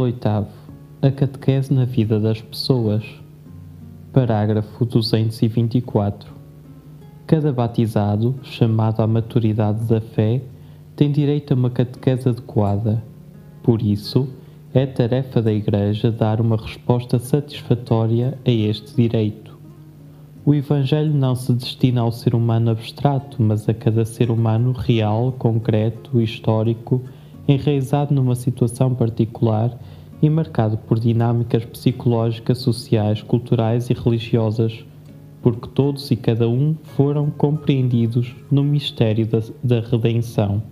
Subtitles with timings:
[0.00, 0.46] Capítulo 8
[1.02, 3.04] A catequese na vida das pessoas.
[4.14, 6.32] Parágrafo 224.
[7.26, 10.40] Cada batizado, chamado à maturidade da fé,
[10.96, 13.04] tem direito a uma catequese adequada.
[13.62, 14.26] Por isso,
[14.72, 19.58] é tarefa da Igreja dar uma resposta satisfatória a este direito.
[20.46, 25.32] O Evangelho não se destina ao ser humano abstrato, mas a cada ser humano real,
[25.32, 27.02] concreto, histórico,
[27.46, 29.78] enraizado numa situação particular
[30.22, 34.84] e marcado por dinâmicas psicológicas, sociais, culturais e religiosas,
[35.42, 40.62] porque todos e cada um foram compreendidos no mistério da, da redenção.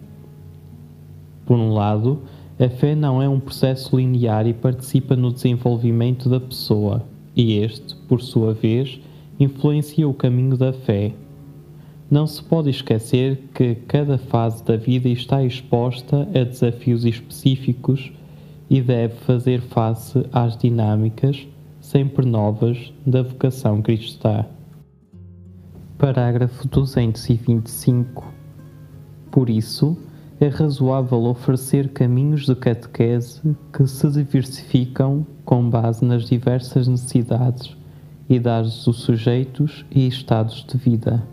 [1.47, 2.21] Por um lado,
[2.61, 7.95] a fé não é um processo linear e participa no desenvolvimento da pessoa, e este,
[8.09, 9.01] por sua vez,
[9.41, 11.13] influencia o caminho da fé.
[12.11, 18.11] Não se pode esquecer que cada fase da vida está exposta a desafios específicos
[18.71, 21.47] e deve fazer face às dinâmicas,
[21.81, 24.45] sempre novas, da vocação cristã.
[25.97, 28.33] Parágrafo 225.
[29.31, 29.97] Por isso,
[30.41, 33.41] é razoável oferecer caminhos de catequese
[33.73, 37.77] que se diversificam com base nas diversas necessidades,
[38.29, 41.27] idades dos sujeitos e estados de vida.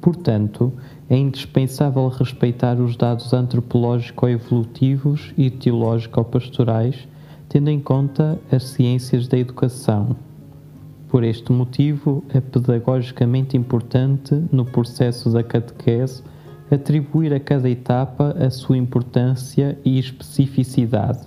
[0.00, 0.72] Portanto,
[1.08, 7.06] é indispensável respeitar os dados antropológico-evolutivos e teológico-pastorais,
[7.48, 10.16] tendo em conta as ciências da educação.
[11.08, 16.22] Por este motivo, é pedagogicamente importante, no processo da catequese,
[16.70, 21.20] atribuir a cada etapa a sua importância e especificidade.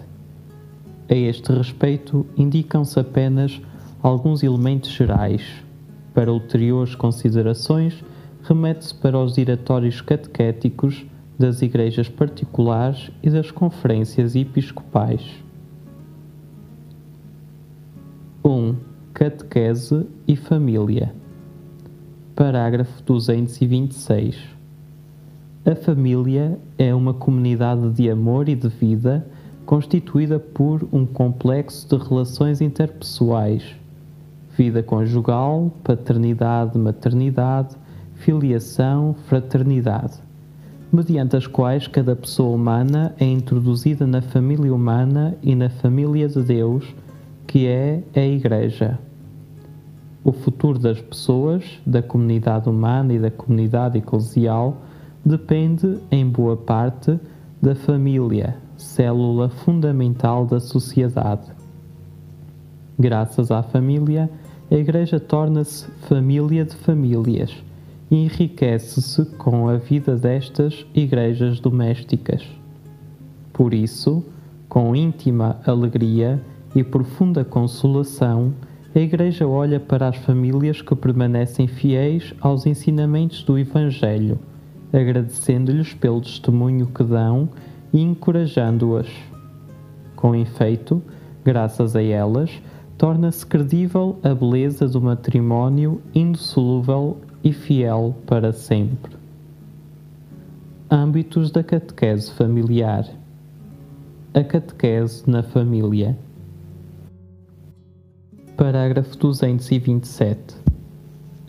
[1.09, 3.61] A este respeito, indicam-se apenas
[4.03, 5.41] alguns elementos gerais.
[6.13, 8.03] Para ulteriores considerações,
[8.47, 11.05] remete-se para os diretórios catequéticos
[11.37, 15.21] das igrejas particulares e das conferências episcopais.
[18.43, 18.49] 1.
[18.49, 18.75] Um,
[19.13, 21.13] catequese e família.
[22.35, 24.57] Parágrafo 226
[25.69, 29.27] a família é uma comunidade de amor e de vida
[29.65, 33.75] constituída por um complexo de relações interpessoais,
[34.57, 37.75] vida conjugal, paternidade, maternidade,
[38.17, 40.17] filiação, fraternidade,
[40.91, 46.41] mediante as quais cada pessoa humana é introduzida na família humana e na família de
[46.41, 46.85] Deus,
[47.45, 48.99] que é a Igreja.
[50.23, 54.81] O futuro das pessoas, da comunidade humana e da comunidade eclesial
[55.23, 57.19] depende, em boa parte,
[57.61, 61.51] da família, célula fundamental da sociedade.
[62.99, 64.29] Graças à família,
[64.69, 67.66] a Igreja torna-se família de famílias
[68.09, 72.43] enriquece-se com a vida destas igrejas domésticas.
[73.51, 74.23] Por isso,
[74.69, 76.41] com íntima alegria
[76.75, 78.53] e profunda consolação,
[78.95, 84.39] a Igreja olha para as famílias que permanecem fiéis aos ensinamentos do Evangelho
[84.91, 87.49] agradecendo-lhes pelo testemunho que dão
[87.93, 89.07] e encorajando-as.
[90.15, 91.01] Com efeito,
[91.43, 92.49] graças a elas,
[92.97, 99.15] torna-se credível a beleza do matrimónio indissolúvel e fiel para sempre.
[100.91, 103.07] Âmbitos da catequese familiar.
[104.33, 106.17] A catequese na família.
[108.57, 110.55] Parágrafo 227.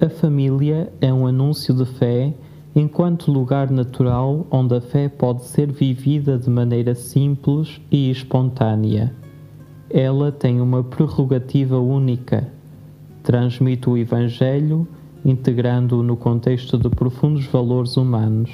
[0.00, 2.32] A família é um anúncio de fé
[2.76, 9.12] enquanto lugar natural onde a fé pode ser vivida de maneira simples e espontânea.
[9.90, 12.46] Ela tem uma prerrogativa única.
[13.24, 14.86] Transmite o Evangelho,
[15.24, 18.50] integrando-o no contexto de profundos valores humanos.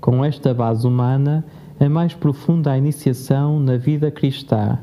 [0.00, 1.44] Com esta base humana,
[1.80, 4.78] é mais profunda a iniciação na vida cristã,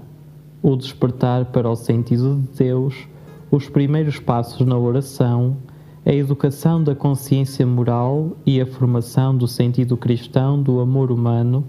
[0.61, 3.07] o despertar para o sentido de Deus,
[3.51, 5.57] os primeiros passos na oração,
[6.05, 11.65] a educação da consciência moral e a formação do sentido cristão do amor humano,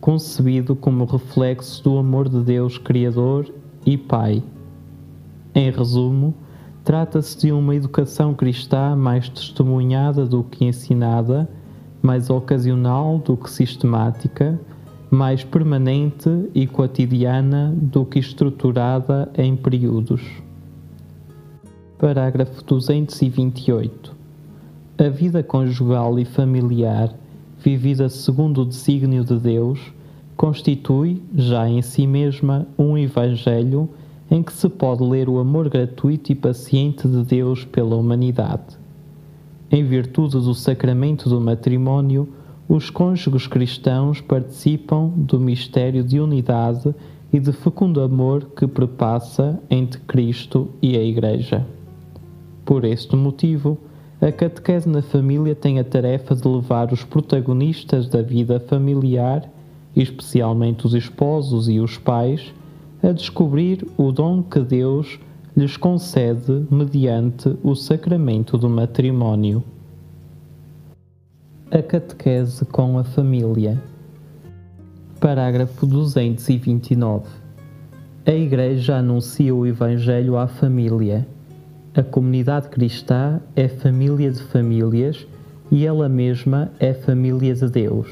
[0.00, 3.52] concebido como reflexo do amor de Deus Criador
[3.86, 4.42] e Pai.
[5.54, 6.34] Em resumo,
[6.88, 11.46] trata-se de uma educação cristã mais testemunhada do que ensinada,
[12.00, 14.58] mais ocasional do que sistemática,
[15.10, 20.22] mais permanente e cotidiana do que estruturada em períodos.
[21.98, 24.16] Parágrafo 228.
[24.96, 27.12] A vida conjugal e familiar,
[27.58, 29.78] vivida segundo o desígnio de Deus,
[30.38, 33.90] constitui, já em si mesma, um Evangelho
[34.30, 38.76] em que se pode ler o amor gratuito e paciente de Deus pela humanidade.
[39.70, 42.28] Em virtude do sacramento do matrimónio,
[42.68, 46.94] os cônjuges cristãos participam do mistério de unidade
[47.32, 51.66] e de fecundo amor que perpassa entre Cristo e a Igreja.
[52.64, 53.78] Por este motivo,
[54.20, 59.48] a catequese na família tem a tarefa de levar os protagonistas da vida familiar,
[59.94, 62.52] especialmente os esposos e os pais,
[63.02, 65.18] a descobrir o dom que Deus
[65.56, 69.62] lhes concede mediante o sacramento do matrimónio.
[71.70, 73.82] A catequese com a família.
[75.20, 77.26] Parágrafo 229.
[78.26, 81.26] A Igreja anuncia o Evangelho à família
[81.98, 85.26] a comunidade cristã é família de famílias
[85.68, 88.08] e ela mesma é família de Deus.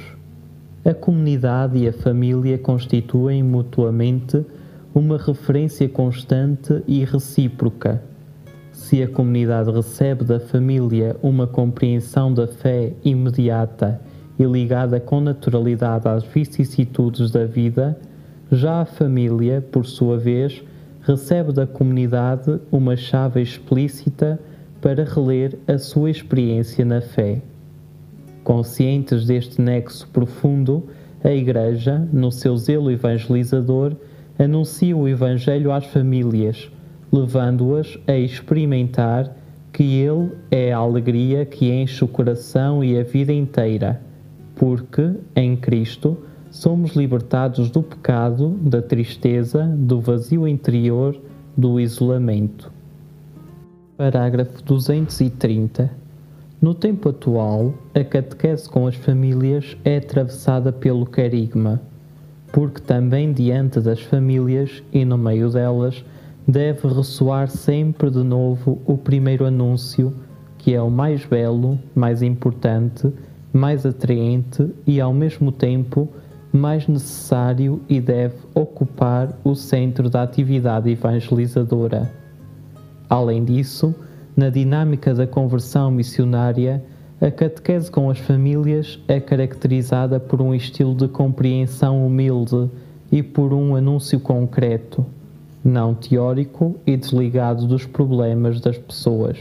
[0.85, 4.45] A comunidade e a família constituem mutuamente
[4.97, 8.03] uma referência constante e recíproca.
[8.73, 14.01] Se a comunidade recebe da família uma compreensão da fé imediata
[14.39, 17.95] e ligada com naturalidade às vicissitudes da vida,
[18.51, 20.65] já a família, por sua vez,
[21.03, 24.41] recebe da comunidade uma chave explícita
[24.81, 27.43] para reler a sua experiência na fé.
[28.43, 30.85] Conscientes deste nexo profundo,
[31.23, 33.95] a Igreja, no seu zelo evangelizador,
[34.39, 36.71] anuncia o Evangelho às famílias,
[37.13, 39.35] levando-as a experimentar
[39.73, 44.01] que Ele é a alegria que enche o coração e a vida inteira,
[44.55, 46.17] porque, em Cristo,
[46.51, 51.19] somos libertados do pecado, da tristeza, do vazio interior,
[51.57, 52.73] do isolamento.
[53.97, 55.91] Parágrafo 230.
[56.61, 61.81] No tempo atual, a catequese com as famílias é atravessada pelo carigma,
[62.57, 66.03] porque também diante das famílias e no meio delas
[66.49, 70.15] deve ressoar sempre de novo o primeiro anúncio,
[70.57, 73.13] que é o mais belo, mais importante,
[73.53, 76.09] mais atraente e ao mesmo tempo
[76.51, 82.11] mais necessário e deve ocupar o centro da atividade evangelizadora.
[83.07, 83.95] Além disso,
[84.35, 86.83] na dinâmica da conversão missionária,
[87.19, 92.71] a catequese com as famílias é caracterizada por um estilo de compreensão humilde
[93.11, 95.05] e por um anúncio concreto,
[95.65, 99.39] não teórico e desligado dos problemas das pessoas.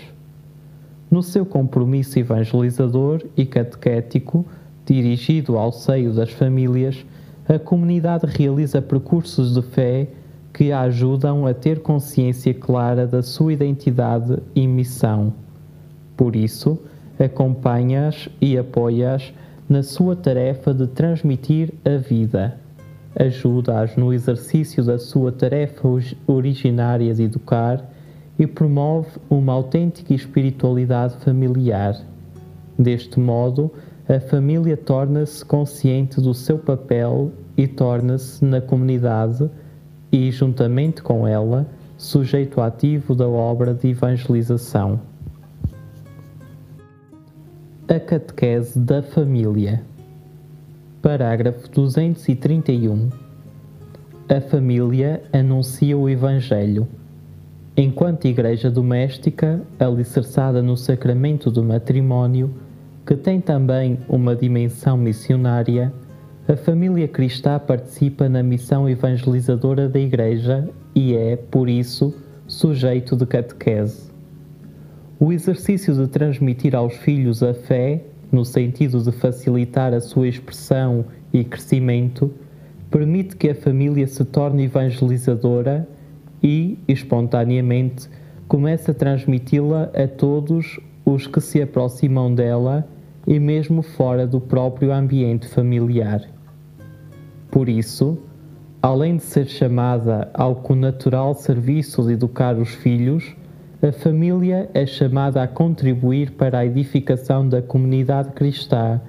[1.11, 4.45] No seu compromisso evangelizador e catequético,
[4.85, 7.05] dirigido ao seio das famílias,
[7.47, 10.07] a comunidade realiza percursos de fé
[10.53, 15.33] que a ajudam a ter consciência clara da sua identidade e missão.
[16.15, 16.79] Por isso,
[17.19, 19.33] acompanha-as e apoia-as
[19.67, 22.59] na sua tarefa de transmitir a vida.
[23.17, 25.87] Ajuda-as no exercício da sua tarefa
[26.27, 27.83] originária de educar
[28.37, 31.95] e promove uma autêntica espiritualidade familiar.
[32.77, 33.71] Deste modo,
[34.07, 39.49] a família torna-se consciente do seu papel e torna-se na comunidade
[40.11, 41.65] e, juntamente com ela,
[41.97, 44.99] sujeito ativo da obra de evangelização.
[47.87, 49.83] A catequese da família.
[51.03, 53.11] Parágrafo 231.
[54.27, 56.87] A família anuncia o Evangelho.
[57.77, 62.55] Enquanto igreja doméstica, alicerçada no sacramento do matrimónio,
[63.05, 65.93] que tem também uma dimensão missionária,
[66.47, 72.15] a família cristã participa na missão evangelizadora da Igreja e é, por isso,
[72.47, 74.04] sujeito de catequese.
[75.17, 81.05] O exercício de transmitir aos filhos a fé, no sentido de facilitar a sua expressão
[81.31, 82.33] e crescimento,
[82.91, 85.87] permite que a família se torne evangelizadora
[86.43, 88.09] e, espontaneamente,
[88.45, 92.85] comece a transmiti-la a todos os que se aproximam dela
[93.25, 96.23] e mesmo fora do próprio ambiente familiar.
[97.49, 98.17] Por isso,
[98.81, 103.33] além de ser chamada ao connatural serviço de educar os filhos,
[103.81, 109.01] a família é chamada a contribuir para a edificação da comunidade cristã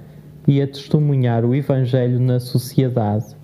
[0.47, 3.35] e a testemunhar o Evangelho na sociedade.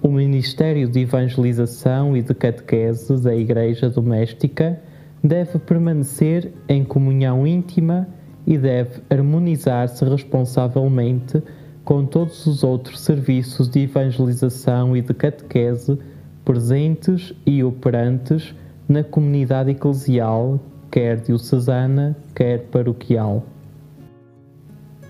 [0.00, 4.80] O Ministério de Evangelização e de Catequese da Igreja Doméstica
[5.22, 8.06] deve permanecer em comunhão íntima
[8.46, 11.42] e deve harmonizar-se responsavelmente
[11.84, 15.98] com todos os outros serviços de evangelização e de catequese
[16.44, 18.54] presentes e operantes
[18.88, 20.60] na comunidade eclesial,
[20.90, 23.44] quer diocesana, quer paroquial.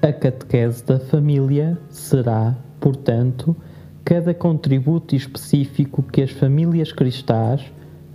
[0.00, 3.56] A catequese da família será, portanto,
[4.04, 7.62] cada contributo específico que as famílias cristãs,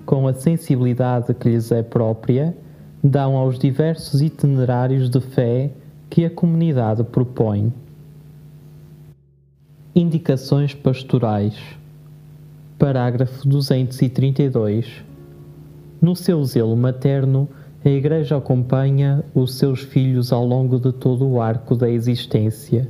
[0.05, 2.55] com a sensibilidade que lhes é própria,
[3.03, 5.71] dão aos diversos itinerários de fé
[6.09, 7.73] que a comunidade propõe.
[9.95, 11.55] Indicações pastorais.
[12.77, 15.08] Parágrafo 232.
[16.01, 17.50] No seu zelo materno,
[17.84, 22.89] a Igreja acompanha os seus filhos ao longo de todo o arco da existência.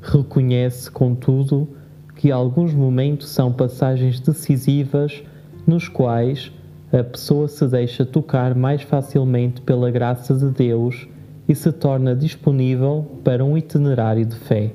[0.00, 1.68] Reconhece, contudo,
[2.14, 5.22] que alguns momentos são passagens decisivas
[5.66, 6.52] nos quais
[6.92, 11.08] a pessoa se deixa tocar mais facilmente pela graça de Deus
[11.48, 14.72] e se torna disponível para um itinerário de fé.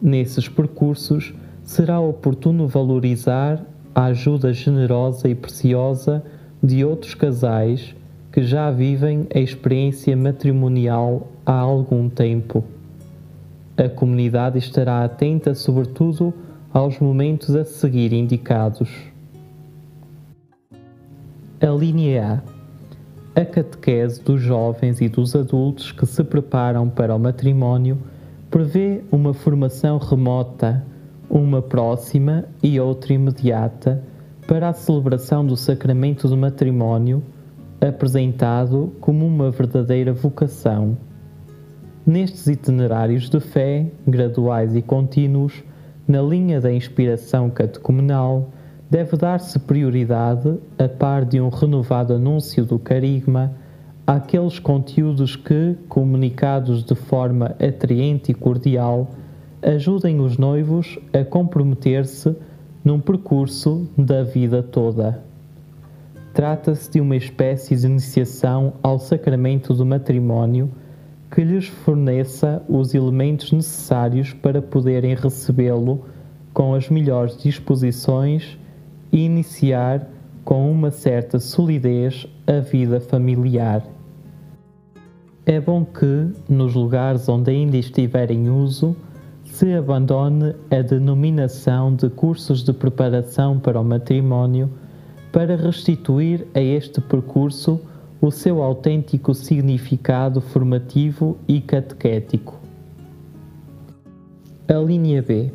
[0.00, 6.22] Nesses percursos, será oportuno valorizar a ajuda generosa e preciosa
[6.62, 7.94] de outros casais
[8.32, 12.64] que já vivem a experiência matrimonial há algum tempo.
[13.76, 16.32] A comunidade estará atenta, sobretudo,
[16.72, 18.90] aos momentos a seguir indicados.
[21.60, 22.42] A linha
[23.36, 23.40] A.
[23.40, 27.98] A catequese dos jovens e dos adultos que se preparam para o matrimónio
[28.50, 30.84] prevê uma formação remota
[31.30, 34.02] uma próxima e outra imediata
[34.48, 37.22] para a celebração do sacramento do matrimónio,
[37.80, 40.98] apresentado como uma verdadeira vocação.
[42.04, 45.62] Nestes itinerários de fé, graduais e contínuos,
[46.08, 48.50] na linha da inspiração catecumenal,
[48.90, 53.52] deve dar-se prioridade, a par de um renovado anúncio do carigma,
[54.04, 59.08] àqueles conteúdos que, comunicados de forma atraente e cordial,
[59.62, 62.34] ajudem os noivos a comprometer-se
[62.84, 65.22] num percurso da vida toda.
[66.32, 70.70] Trata-se de uma espécie de iniciação ao sacramento do matrimónio
[71.30, 76.04] que lhes forneça os elementos necessários para poderem recebê-lo
[76.52, 78.58] com as melhores disposições
[79.12, 80.08] e iniciar
[80.44, 83.84] com uma certa solidez a vida familiar.
[85.46, 88.96] É bom que, nos lugares onde ainda estiver em uso,
[89.50, 94.70] se abandone a denominação de cursos de preparação para o matrimónio
[95.32, 97.80] para restituir a este percurso
[98.20, 102.58] o seu autêntico significado formativo e catequético.
[104.68, 105.52] A linha B.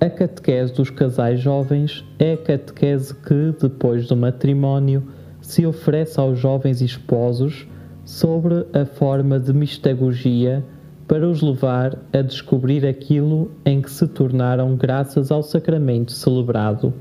[0.00, 5.02] A catequese dos casais jovens é a catequese que, depois do matrimónio,
[5.40, 7.68] se oferece aos jovens esposos
[8.04, 10.64] sobre a forma de mistagogia
[11.12, 16.94] para os levar a descobrir aquilo em que se tornaram graças ao sacramento celebrado.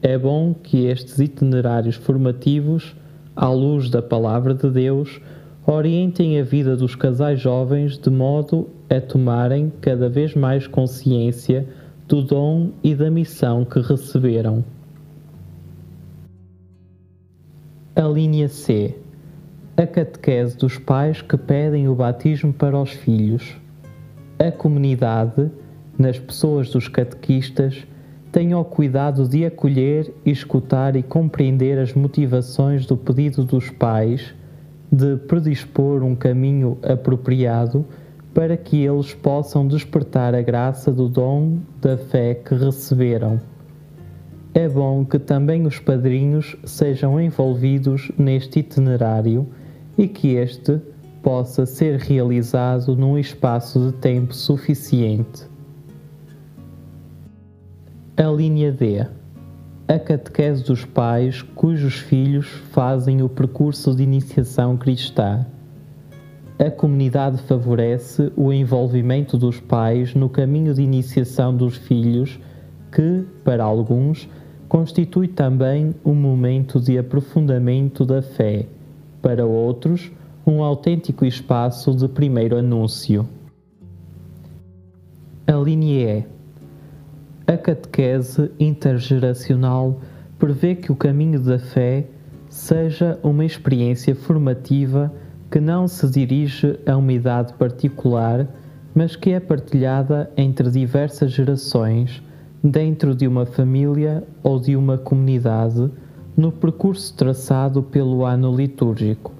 [0.00, 2.94] É bom que estes itinerários formativos,
[3.34, 5.20] à luz da Palavra de Deus,
[5.66, 11.66] orientem a vida dos casais jovens de modo a tomarem cada vez mais consciência
[12.06, 14.64] do dom e da missão que receberam.
[17.96, 18.94] A linha C
[19.78, 23.56] a catequese dos pais que pedem o batismo para os filhos.
[24.36, 25.52] A comunidade,
[25.96, 27.86] nas pessoas dos catequistas,
[28.32, 34.34] tem o cuidado de acolher, escutar e compreender as motivações do pedido dos pais,
[34.90, 37.86] de predispor um caminho apropriado
[38.34, 43.40] para que eles possam despertar a graça do dom da fé que receberam.
[44.52, 49.46] É bom que também os padrinhos sejam envolvidos neste itinerário
[49.98, 50.80] e que este
[51.20, 55.44] possa ser realizado num espaço de tempo suficiente.
[58.16, 59.04] A linha D.
[59.88, 65.44] A catequese dos pais cujos filhos fazem o percurso de iniciação cristã.
[66.58, 72.38] A comunidade favorece o envolvimento dos pais no caminho de iniciação dos filhos,
[72.92, 74.28] que, para alguns,
[74.68, 78.66] constitui também um momento de aprofundamento da fé
[79.20, 80.10] para outros,
[80.46, 83.28] um autêntico espaço de primeiro anúncio.
[85.46, 87.52] A linha E.
[87.52, 90.00] A catequese intergeracional
[90.38, 92.06] prevê que o caminho da fé
[92.48, 95.12] seja uma experiência formativa
[95.50, 98.46] que não se dirige a uma idade particular,
[98.94, 102.22] mas que é partilhada entre diversas gerações,
[102.62, 105.90] dentro de uma família ou de uma comunidade
[106.38, 109.32] no percurso traçado pelo ano litúrgico.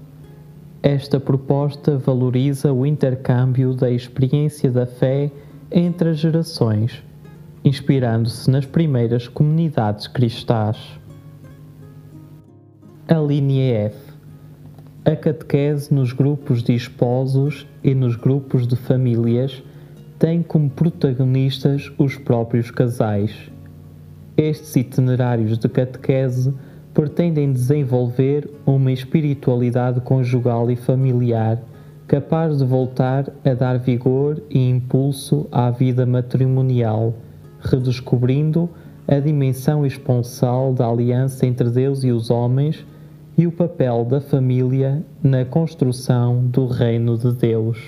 [0.82, 5.30] Esta proposta valoriza o intercâmbio da experiência da fé
[5.70, 7.00] entre as gerações,
[7.64, 10.98] inspirando-se nas primeiras comunidades cristãs.
[13.06, 13.96] A linha F.
[15.04, 19.62] A catequese nos grupos de esposos e nos grupos de famílias
[20.18, 23.52] tem como protagonistas os próprios casais.
[24.36, 26.52] Estes itinerários de catequese
[26.98, 31.62] pretendem desenvolver uma espiritualidade conjugal e familiar
[32.08, 37.14] capaz de voltar a dar vigor e impulso à vida matrimonial,
[37.60, 38.68] redescobrindo
[39.06, 42.84] a dimensão esponsal da aliança entre Deus e os homens
[43.36, 47.78] e o papel da família na construção do reino de Deus.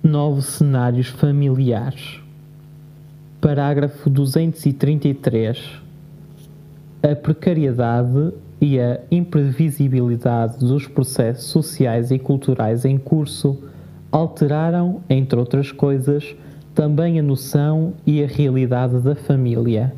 [0.00, 2.20] Novos cenários familiares.
[3.40, 5.81] Parágrafo 233.
[7.04, 13.58] A precariedade e a imprevisibilidade dos processos sociais e culturais em curso
[14.12, 16.36] alteraram, entre outras coisas,
[16.72, 19.92] também a noção e a realidade da família.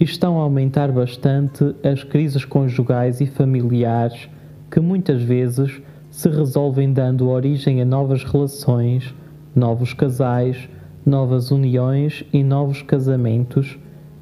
[0.00, 4.28] Estão a aumentar bastante as crises conjugais e familiares
[4.68, 9.14] que muitas vezes se resolvem dando origem a novas relações,
[9.54, 10.68] novos casais,
[11.06, 13.78] novas uniões e novos casamentos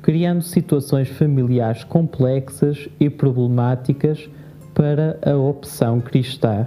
[0.09, 4.27] criando situações familiares complexas e problemáticas
[4.73, 6.67] para a opção cristã.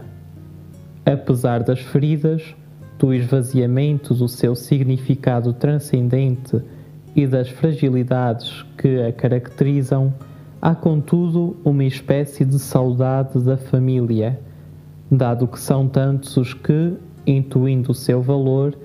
[1.04, 2.56] Apesar das feridas,
[3.00, 6.62] do esvaziamento do seu significado transcendente
[7.16, 10.14] e das fragilidades que a caracterizam,
[10.62, 14.40] há contudo uma espécie de saudade da família,
[15.10, 16.94] dado que são tantos os que,
[17.26, 18.78] intuindo o seu valor,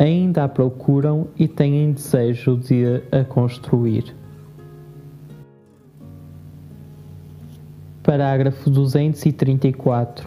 [0.00, 4.16] ainda a procuram e têm desejo de a construir.
[8.02, 10.26] Parágrafo 234.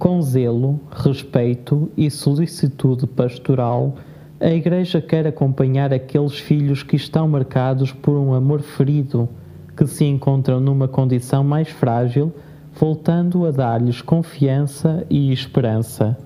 [0.00, 3.94] Com zelo, respeito e solicitude pastoral,
[4.40, 9.28] a Igreja quer acompanhar aqueles filhos que estão marcados por um amor ferido,
[9.76, 12.32] que se encontram numa condição mais frágil,
[12.72, 16.18] voltando a dar-lhes confiança e esperança.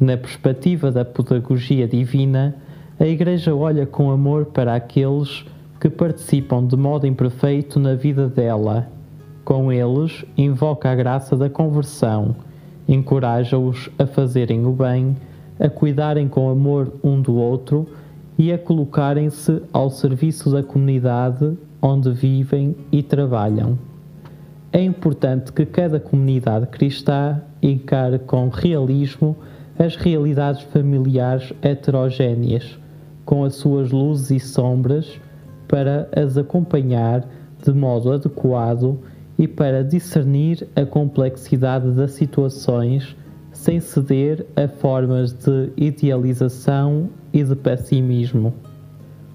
[0.00, 2.56] Na perspectiva da pedagogia divina,
[2.98, 5.44] a Igreja olha com amor para aqueles
[5.78, 8.88] que participam de modo imperfeito na vida dela.
[9.44, 12.34] Com eles, invoca a graça da conversão,
[12.88, 15.14] encoraja-os a fazerem o bem,
[15.58, 17.86] a cuidarem com amor um do outro
[18.38, 23.78] e a colocarem-se ao serviço da comunidade onde vivem e trabalham.
[24.72, 29.36] É importante que cada comunidade cristã encare com realismo
[29.78, 32.78] as realidades familiares heterogêneas,
[33.24, 35.20] com as suas luzes e sombras,
[35.68, 37.24] para as acompanhar
[37.62, 38.98] de modo adequado
[39.38, 43.16] e para discernir a complexidade das situações
[43.52, 48.54] sem ceder a formas de idealização e de pessimismo.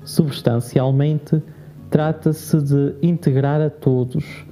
[0.04, 1.42] Substancialmente,
[1.90, 4.46] trata-se de integrar a todos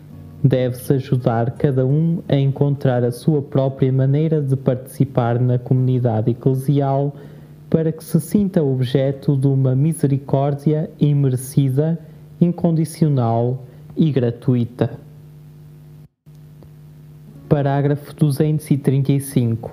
[0.43, 7.15] Deve-se ajudar cada um a encontrar a sua própria maneira de participar na comunidade eclesial
[7.69, 11.97] para que se sinta objeto de uma misericórdia imerecida,
[12.41, 13.63] incondicional
[13.95, 14.99] e gratuita.
[17.47, 19.71] Parágrafo 235.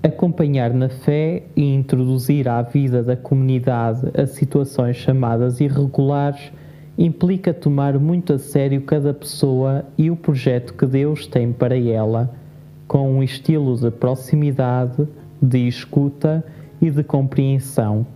[0.00, 6.52] Acompanhar na fé e introduzir à vida da comunidade as situações chamadas irregulares
[6.98, 12.34] implica tomar muito a sério cada pessoa e o projeto que Deus tem para ela,
[12.88, 15.06] com um estilo de proximidade,
[15.40, 16.44] de escuta
[16.80, 18.06] e de compreensão.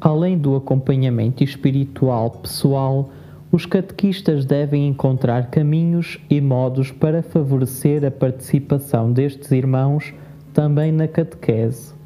[0.00, 3.10] Além do acompanhamento espiritual pessoal,
[3.50, 10.12] os catequistas devem encontrar caminhos e modos para favorecer a participação destes irmãos
[10.52, 11.97] também na catequese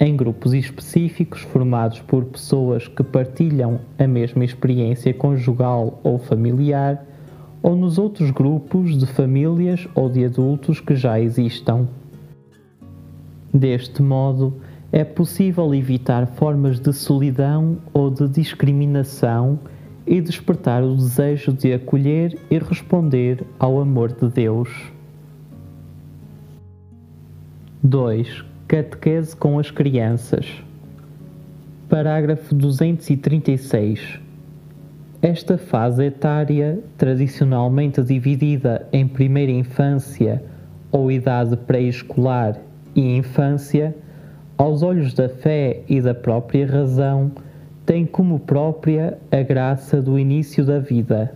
[0.00, 7.04] em grupos específicos formados por pessoas que partilham a mesma experiência conjugal ou familiar,
[7.62, 11.86] ou nos outros grupos de famílias ou de adultos que já existam.
[13.52, 14.54] Deste modo,
[14.90, 19.58] é possível evitar formas de solidão ou de discriminação
[20.06, 24.70] e despertar o desejo de acolher e responder ao amor de Deus.
[27.82, 28.49] 2.
[28.70, 30.46] Catequese com as crianças.
[31.88, 34.20] Parágrafo 236.
[35.20, 40.40] Esta fase etária, tradicionalmente dividida em primeira infância
[40.92, 42.60] ou idade pré-escolar
[42.94, 43.92] e infância,
[44.56, 47.32] aos olhos da fé e da própria razão,
[47.84, 51.34] tem como própria a graça do início da vida,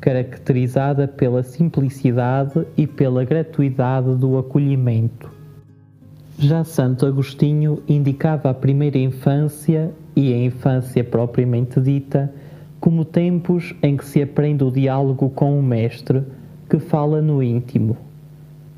[0.00, 5.39] caracterizada pela simplicidade e pela gratuidade do acolhimento
[6.40, 12.32] já Santo Agostinho indicava a primeira infância e a infância propriamente dita
[12.80, 16.22] como tempos em que se aprende o diálogo com o Mestre
[16.68, 17.94] que fala no íntimo.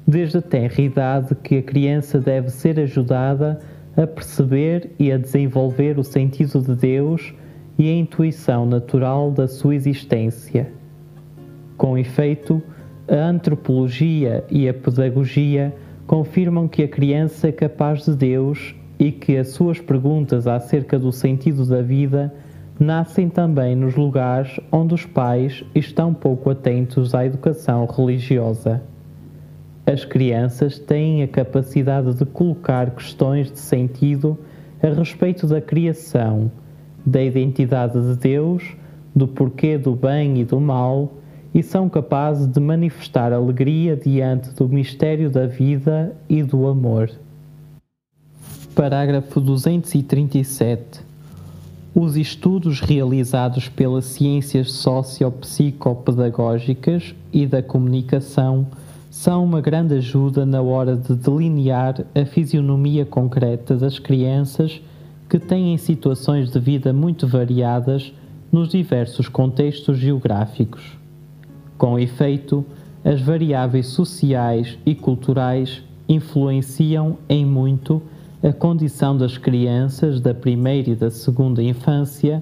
[0.04, 3.60] Desde a tenra idade que a criança deve ser ajudada
[3.96, 7.32] a perceber e a desenvolver o sentido de Deus
[7.78, 10.68] e a intuição natural da sua existência.
[11.76, 12.60] Com efeito,
[13.08, 15.72] a antropologia e a pedagogia
[16.06, 21.10] confirmam que a criança é capaz de Deus e que as suas perguntas acerca do
[21.10, 22.32] sentido da vida
[22.78, 28.82] nascem também nos lugares onde os pais estão pouco atentos à educação religiosa.
[29.84, 34.38] As crianças têm a capacidade de colocar questões de sentido
[34.82, 36.50] a respeito da criação,
[37.04, 38.76] da identidade de Deus,
[39.14, 41.12] do porquê do bem e do mal,
[41.54, 47.10] e são capazes de manifestar alegria diante do mistério da vida e do amor.
[48.74, 51.00] Parágrafo 237.
[51.94, 58.66] Os estudos realizados pelas ciências sociopsicopedagógicas e da comunicação
[59.10, 64.80] são uma grande ajuda na hora de delinear a fisionomia concreta das crianças
[65.28, 68.10] que têm situações de vida muito variadas
[68.50, 71.01] nos diversos contextos geográficos.
[71.82, 72.64] Com efeito,
[73.04, 78.00] as variáveis sociais e culturais influenciam em muito
[78.40, 82.40] a condição das crianças da primeira e da segunda infância,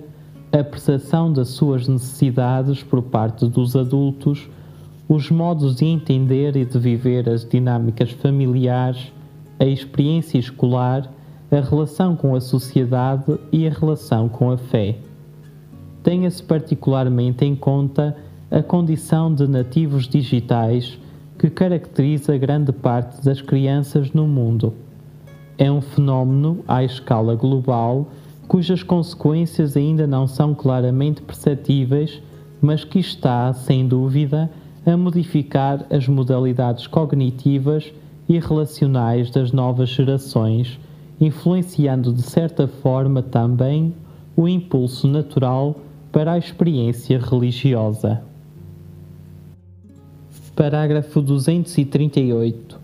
[0.52, 4.46] a percepção das suas necessidades por parte dos adultos,
[5.08, 9.10] os modos de entender e de viver as dinâmicas familiares,
[9.58, 11.10] a experiência escolar,
[11.50, 14.98] a relação com a sociedade e a relação com a fé.
[16.02, 18.14] Tenha-se particularmente em conta
[18.50, 20.98] a condição de nativos digitais
[21.38, 24.74] que caracteriza grande parte das crianças no mundo
[25.60, 28.08] é um fenómeno à escala global
[28.48, 32.20] cujas consequências ainda não são claramente perceptíveis,
[32.60, 34.50] mas que está, sem dúvida,
[34.84, 37.92] a modificar as modalidades cognitivas
[38.26, 40.80] e relacionais das novas gerações,
[41.20, 43.94] influenciando de certa forma também
[44.34, 45.76] o impulso natural
[46.10, 48.29] para a experiência religiosa.
[50.60, 52.78] Parágrafo 238.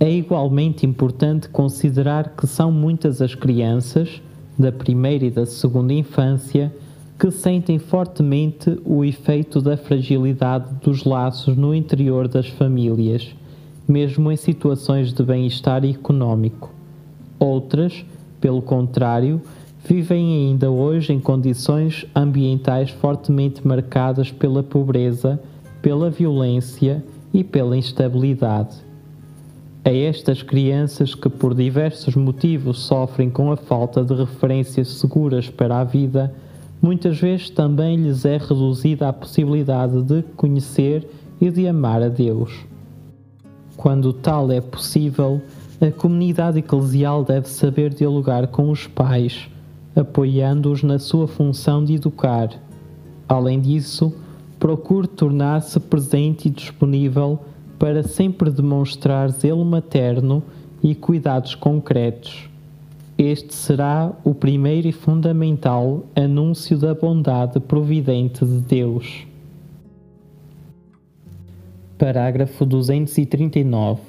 [0.00, 4.22] É igualmente importante considerar que são muitas as crianças,
[4.58, 6.74] da primeira e da segunda infância,
[7.18, 13.28] que sentem fortemente o efeito da fragilidade dos laços no interior das famílias,
[13.86, 16.72] mesmo em situações de bem-estar econômico.
[17.38, 18.06] Outras,
[18.40, 19.42] pelo contrário,
[19.86, 25.38] vivem ainda hoje em condições ambientais fortemente marcadas pela pobreza,
[25.86, 27.00] pela violência
[27.32, 28.74] e pela instabilidade
[29.84, 35.78] a estas crianças que, por diversos motivos, sofrem com a falta de referências seguras para
[35.78, 36.34] a vida,
[36.82, 41.08] muitas vezes também lhes é reduzida a possibilidade de conhecer
[41.40, 42.66] e de amar a Deus.
[43.76, 45.40] Quando tal é possível,
[45.80, 49.48] a comunidade eclesial deve saber dialogar com os pais,
[49.94, 52.50] apoiando-os na sua função de educar.
[53.28, 54.12] Além disso,
[54.58, 57.40] procure tornar-se presente e disponível
[57.78, 60.42] para sempre demonstrar zelo materno
[60.82, 62.48] e cuidados concretos.
[63.18, 69.26] Este será o primeiro e fundamental anúncio da bondade providente de Deus.
[71.96, 74.00] Parágrafo 239.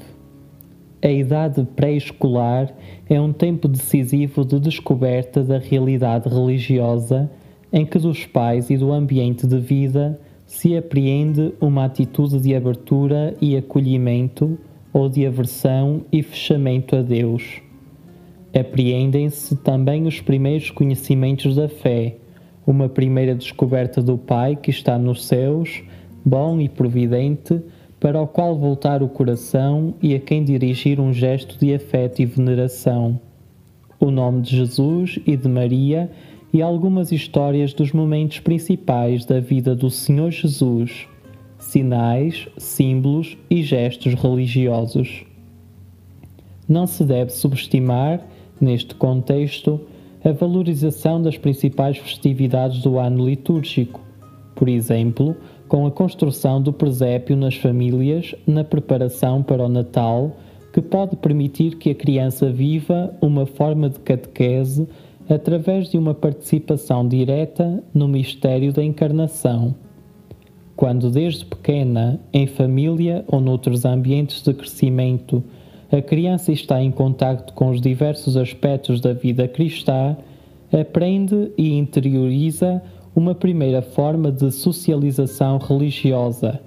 [1.01, 2.73] A idade pré-escolar
[3.09, 7.31] é um tempo decisivo de descoberta da realidade religiosa
[7.71, 13.35] em que dos pais e do ambiente de vida se apreende uma atitude de abertura
[13.41, 14.57] e acolhimento
[14.93, 17.61] ou de aversão e fechamento a Deus.
[18.57, 22.15] Apreendem-se também os primeiros conhecimentos da fé,
[22.65, 25.83] uma primeira descoberta do Pai que está nos céus,
[26.25, 27.61] bom e providente,
[27.99, 32.25] para o qual voltar o coração e a quem dirigir um gesto de afeto e
[32.25, 33.19] veneração.
[33.99, 36.09] O nome de Jesus e de Maria
[36.53, 41.07] e algumas histórias dos momentos principais da vida do Senhor Jesus,
[41.59, 45.25] sinais, símbolos e gestos religiosos.
[46.67, 48.21] Não se deve subestimar,
[48.59, 49.79] neste contexto,
[50.23, 54.01] a valorização das principais festividades do ano litúrgico,
[54.55, 55.35] por exemplo,
[55.67, 60.35] com a construção do presépio nas famílias na preparação para o Natal,
[60.73, 64.87] que pode permitir que a criança viva uma forma de catequese
[65.29, 69.75] através de uma participação direta no mistério da encarnação.
[70.75, 75.43] Quando desde pequena, em família ou noutros ambientes de crescimento,
[75.91, 80.15] a criança está em contato com os diversos aspectos da vida cristã,
[80.71, 82.81] aprende e interioriza
[83.15, 86.59] uma primeira forma de socialização religiosa,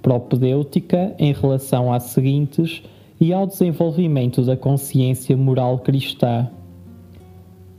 [0.00, 2.82] propedêutica em relação às seguintes
[3.20, 6.48] e ao desenvolvimento da consciência moral cristã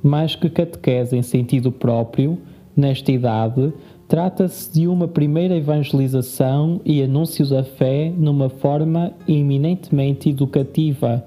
[0.02, 2.38] mais que catequese em sentido próprio,
[2.76, 3.74] nesta idade,
[4.08, 11.24] trata-se de uma primeira evangelização e anúncio da fé numa forma eminentemente educativa,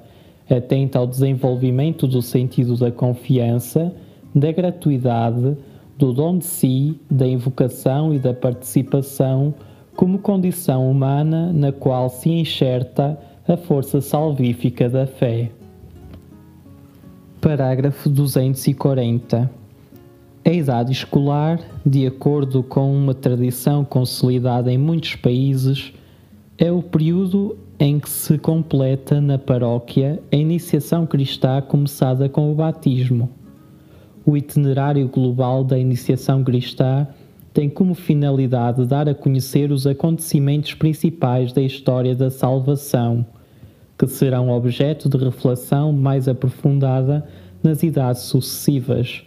[0.51, 3.95] atenta ao desenvolvimento do sentido da confiança,
[4.35, 5.57] da gratuidade,
[5.97, 9.55] do dom de si, da invocação e da participação
[9.95, 15.51] como condição humana na qual se enxerta a força salvífica da fé.
[17.43, 19.51] Parágrafo 240.
[20.45, 25.93] A idade escolar, de acordo com uma tradição consolidada em muitos países,
[26.57, 32.55] é o período em que se completa na paróquia a iniciação cristã começada com o
[32.55, 33.29] batismo.
[34.25, 37.09] O itinerário global da iniciação cristã
[37.53, 43.27] tem como finalidade dar a conhecer os acontecimentos principais da história da salvação,
[44.07, 47.25] que serão objeto de reflexão mais aprofundada
[47.63, 49.23] nas idades sucessivas,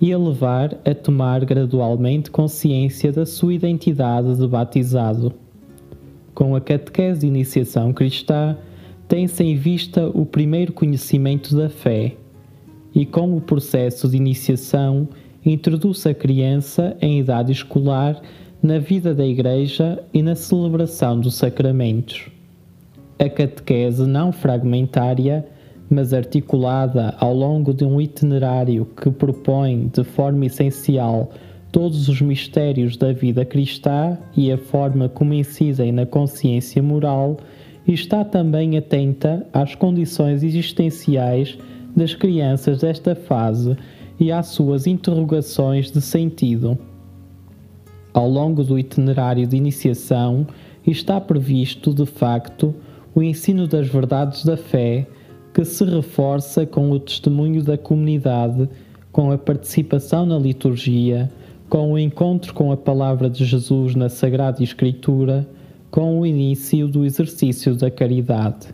[0.00, 5.34] e a levar a tomar gradualmente consciência da sua identidade de batizado.
[6.34, 8.56] Com a catequese de iniciação cristã,
[9.06, 12.14] tem-se em vista o primeiro conhecimento da fé,
[12.94, 15.06] e com o processo de iniciação,
[15.44, 18.20] introduz a criança em idade escolar
[18.62, 22.30] na vida da Igreja e na celebração dos sacramentos.
[23.18, 25.46] A catequese não fragmentária,
[25.88, 31.30] mas articulada ao longo de um itinerário que propõe de forma essencial
[31.72, 37.38] todos os mistérios da vida cristã e a forma como incidem na consciência moral,
[37.86, 41.56] está também atenta às condições existenciais
[41.94, 43.76] das crianças desta fase
[44.18, 46.78] e às suas interrogações de sentido.
[48.12, 50.46] Ao longo do itinerário de iniciação
[50.86, 52.74] está previsto, de facto,
[53.16, 55.06] o ensino das verdades da fé,
[55.54, 58.68] que se reforça com o testemunho da comunidade,
[59.10, 61.30] com a participação na liturgia,
[61.70, 65.48] com o encontro com a palavra de Jesus na Sagrada Escritura,
[65.90, 68.68] com o início do exercício da caridade.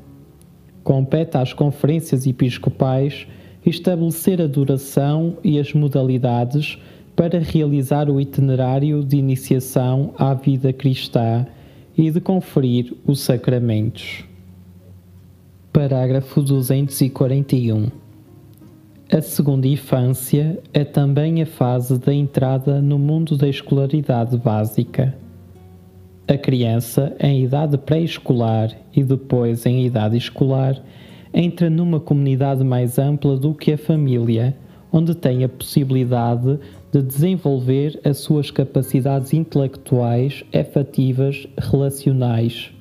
[0.82, 3.28] Compete às conferências episcopais
[3.64, 6.76] estabelecer a duração e as modalidades
[7.14, 11.46] para realizar o itinerário de iniciação à vida cristã
[11.96, 14.31] e de conferir os sacramentos.
[15.72, 17.86] Parágrafo 241.
[19.10, 25.16] A segunda infância é também a fase da entrada no mundo da escolaridade básica.
[26.28, 30.78] A criança, em idade pré-escolar e depois em idade escolar,
[31.32, 34.54] entra numa comunidade mais ampla do que a família,
[34.92, 36.58] onde tem a possibilidade
[36.92, 42.71] de desenvolver as suas capacidades intelectuais, afetivas, relacionais.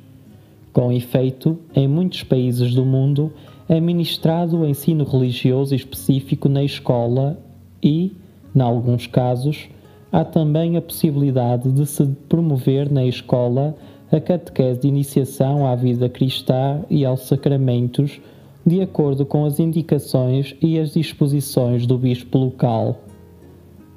[0.74, 3.32] Com efeito, em muitos países do mundo
[3.68, 7.38] é ministrado o ensino religioso específico na escola
[7.84, 8.16] e,
[8.56, 9.70] em alguns casos,
[10.12, 13.76] há também a possibilidade de se promover na escola
[14.12, 18.20] a catequese de iniciação à vida cristã e aos sacramentos
[18.66, 23.00] de acordo com as indicações e as disposições do bispo local.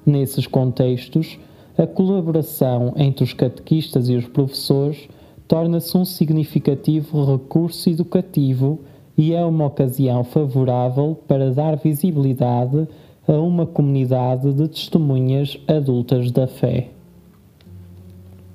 [0.06, 1.38] Nesses contextos,
[1.76, 5.08] a colaboração entre os catequistas e os professores
[5.46, 8.80] torna-se um significativo recurso educativo
[9.16, 12.88] e é uma ocasião favorável para dar visibilidade
[13.26, 16.88] a uma comunidade de testemunhas adultas da fé.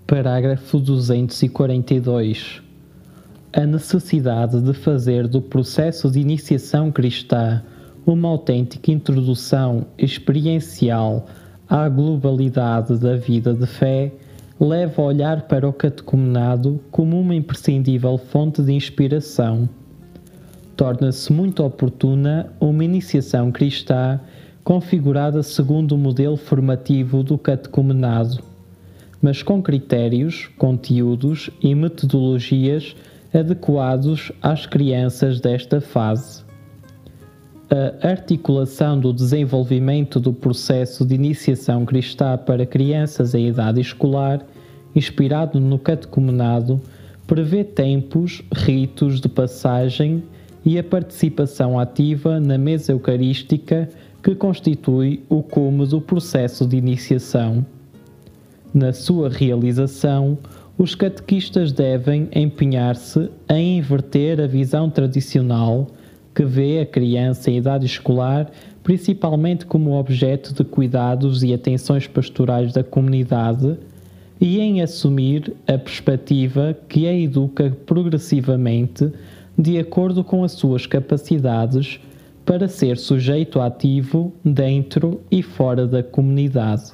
[0.05, 2.69] Parágrafo 242
[3.51, 7.63] a necessidade de fazer do processo de iniciação cristã
[8.05, 11.25] uma autêntica introdução experiencial
[11.67, 14.11] à globalidade da vida de fé
[14.59, 19.69] leva a olhar para o catecumenado como uma imprescindível fonte de inspiração.
[20.75, 24.19] Torna-se muito oportuna uma iniciação cristã
[24.63, 28.43] configurada segundo o modelo formativo do catecumenado,
[29.21, 32.95] mas com critérios, conteúdos e metodologias
[33.33, 36.48] adequados às crianças desta fase.
[37.71, 44.43] A articulação do desenvolvimento do processo de iniciação cristã para crianças em idade escolar,
[44.95, 46.81] inspirado no catecumenado,
[47.27, 50.23] prevê tempos, ritos de passagem
[50.65, 53.87] e a participação ativa na mesa eucarística
[54.23, 57.63] que constitui o cume do processo de iniciação.
[58.73, 60.39] Na sua realização,
[60.75, 65.87] os catequistas devem empenhar-se em inverter a visão tradicional
[66.33, 68.51] que vê a criança em idade escolar
[68.83, 73.77] principalmente como objeto de cuidados e atenções pastorais da comunidade
[74.41, 79.11] e em assumir a perspectiva que a educa progressivamente
[79.55, 81.99] de acordo com as suas capacidades
[82.43, 86.93] para ser sujeito ativo dentro e fora da comunidade.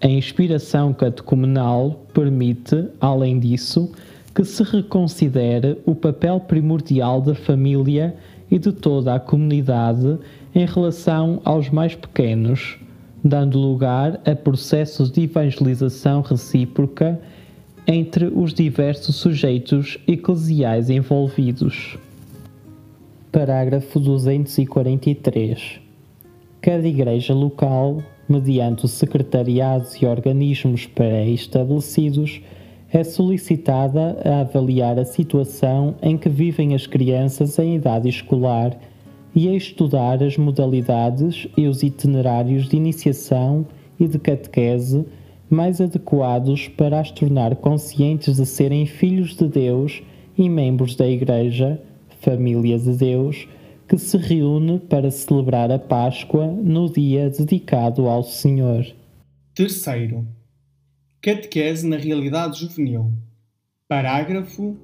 [0.00, 3.92] A inspiração catecumenal permite, além disso,
[4.34, 8.16] que se reconsidere o papel primordial da família
[8.50, 10.18] e de toda a comunidade
[10.54, 12.76] em relação aos mais pequenos,
[13.22, 17.20] dando lugar a processos de evangelização recíproca
[17.86, 21.96] entre os diversos sujeitos eclesiais envolvidos.
[23.30, 25.80] Parágrafo 243.
[26.60, 32.40] Cada igreja local, mediante os secretariados e organismos pré-estabelecidos,
[32.94, 38.78] é solicitada a avaliar a situação em que vivem as crianças em idade escolar
[39.34, 43.66] e a estudar as modalidades e os itinerários de iniciação
[43.98, 45.04] e de catequese
[45.50, 50.00] mais adequados para as tornar conscientes de serem filhos de Deus
[50.38, 51.82] e membros da Igreja,
[52.20, 53.48] família de Deus,
[53.88, 58.86] que se reúne para celebrar a Páscoa no dia dedicado ao Senhor.
[59.52, 60.24] Terceiro,
[61.24, 63.10] Catequese na Realidade Juvenil.
[63.88, 64.76] Parágrafo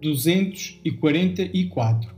[0.00, 2.14] 244.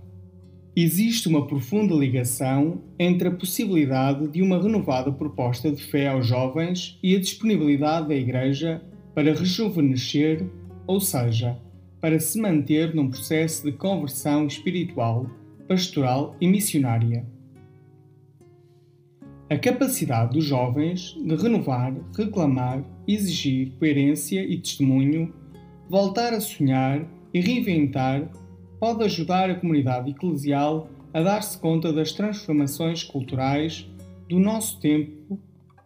[0.76, 6.98] Existe uma profunda ligação entre a possibilidade de uma renovada proposta de fé aos jovens
[7.02, 8.82] e a disponibilidade da Igreja
[9.14, 10.44] para rejuvenescer,
[10.86, 11.58] ou seja,
[11.98, 15.30] para se manter num processo de conversão espiritual,
[15.66, 17.26] pastoral e missionária.
[19.50, 25.34] A capacidade dos jovens de renovar, reclamar, exigir coerência e testemunho,
[25.88, 28.30] voltar a sonhar e reinventar
[28.78, 33.90] pode ajudar a comunidade eclesial a dar-se conta das transformações culturais
[34.28, 35.36] do nosso tempo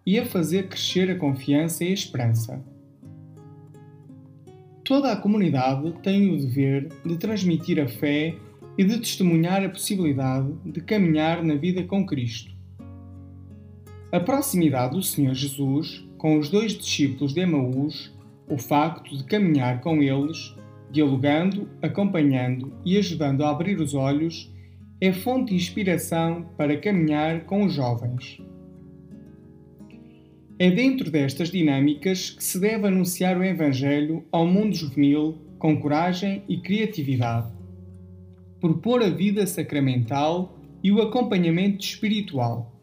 [0.05, 2.63] e a fazer crescer a confiança e a esperança.
[4.85, 8.35] Toda a comunidade tem o dever de transmitir a fé
[8.77, 12.54] e de testemunhar a possibilidade de caminhar na vida com Cristo.
[14.15, 18.15] A proximidade do Senhor Jesus com os dois discípulos de Emaús,
[18.49, 20.55] o facto de caminhar com eles
[20.89, 24.55] dialogando, acompanhando e ajudando a abrir os olhos,
[25.01, 28.41] é fonte de inspiração para caminhar com os jovens.
[30.61, 36.45] É dentro destas dinâmicas que se deve anunciar o Evangelho ao mundo juvenil com coragem
[36.49, 37.53] e criatividade.
[38.61, 42.74] Propor a vida sacramental e o acompanhamento espiritual.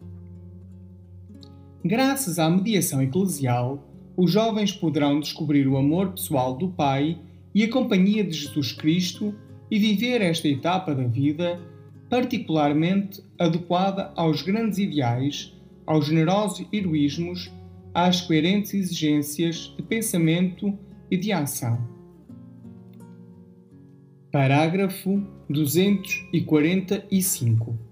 [1.83, 3.83] Graças à mediação eclesial,
[4.15, 7.17] os jovens poderão descobrir o amor pessoal do Pai
[7.55, 9.33] e a companhia de Jesus Cristo
[9.69, 11.59] e viver esta etapa da vida
[12.07, 17.51] particularmente adequada aos grandes ideais, aos generosos heroísmos,
[17.93, 20.77] às coerentes exigências de pensamento
[21.09, 21.79] e de ação.
[24.31, 27.90] Parágrafo 245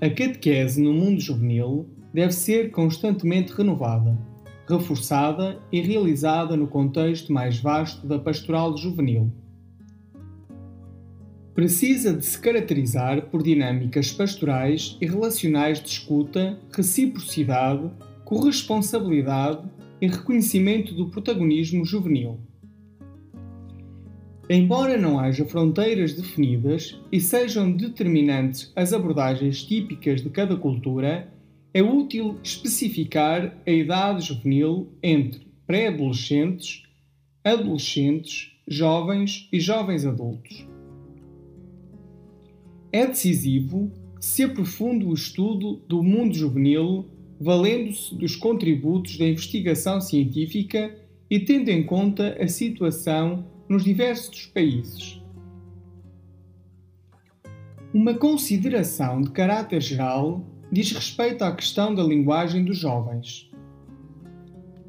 [0.00, 4.18] A catequese no mundo juvenil deve ser constantemente renovada
[4.70, 9.32] reforçada e realizada no contexto mais vasto da pastoral juvenil.
[11.52, 17.90] Precisa de se caracterizar por dinâmicas pastorais e relacionais de escuta, reciprocidade,
[18.24, 19.68] corresponsabilidade
[20.00, 22.38] e reconhecimento do protagonismo juvenil.
[24.52, 31.32] Embora não haja fronteiras definidas e sejam determinantes as abordagens típicas de cada cultura,
[31.72, 36.82] é útil especificar a idade juvenil entre pré-adolescentes,
[37.44, 40.66] adolescentes, jovens e jovens adultos.
[42.90, 47.06] É decisivo se aprofunde o estudo do mundo juvenil,
[47.40, 50.92] valendo-se dos contributos da investigação científica
[51.30, 55.22] e tendo em conta a situação nos diversos países.
[57.94, 63.48] Uma consideração de caráter geral diz respeito à questão da linguagem dos jovens.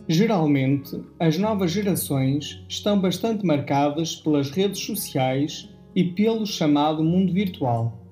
[0.07, 8.03] Geralmente, as novas gerações estão bastante marcadas pelas redes sociais e pelo chamado mundo virtual.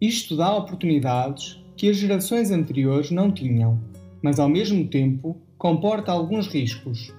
[0.00, 3.80] Isto dá oportunidades que as gerações anteriores não tinham,
[4.22, 7.12] mas ao mesmo tempo comporta alguns riscos.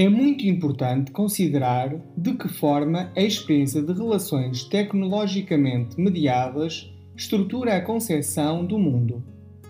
[0.00, 7.82] É muito importante considerar de que forma a experiência de relações tecnologicamente mediadas estrutura a
[7.82, 9.22] concepção do mundo,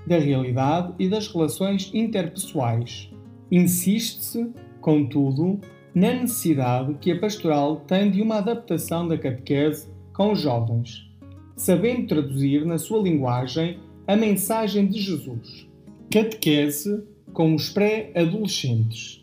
[0.06, 3.10] da realidade e das relações interpessoais.
[3.50, 5.58] Insiste-se, contudo,
[5.92, 11.10] na necessidade que a pastoral tem de uma adaptação da catequese com os jovens,
[11.56, 15.66] sabendo traduzir na sua linguagem a mensagem de Jesus.
[16.08, 17.02] Catequese
[17.32, 19.19] com os pré-adolescentes.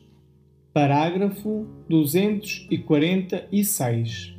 [0.78, 4.38] Parágrafo 246.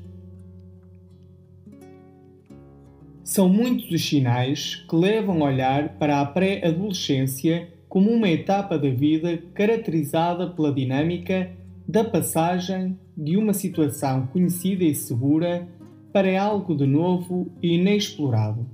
[3.24, 8.88] São muitos os sinais que levam a olhar para a pré-adolescência como uma etapa da
[8.88, 11.50] vida caracterizada pela dinâmica
[11.88, 15.66] da passagem de uma situação conhecida e segura
[16.12, 18.64] para algo de novo e inexplorado.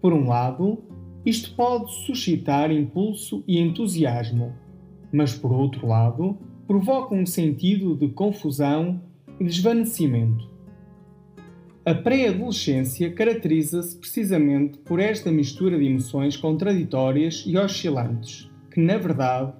[0.00, 0.82] Por um lado,
[1.24, 4.60] isto pode suscitar impulso e entusiasmo,
[5.12, 9.00] mas por outro lado, provoca um sentido de confusão
[9.38, 10.50] e desvanecimento.
[11.84, 19.52] A pré-adolescência caracteriza-se precisamente por esta mistura de emoções contraditórias e oscilantes, que, na verdade,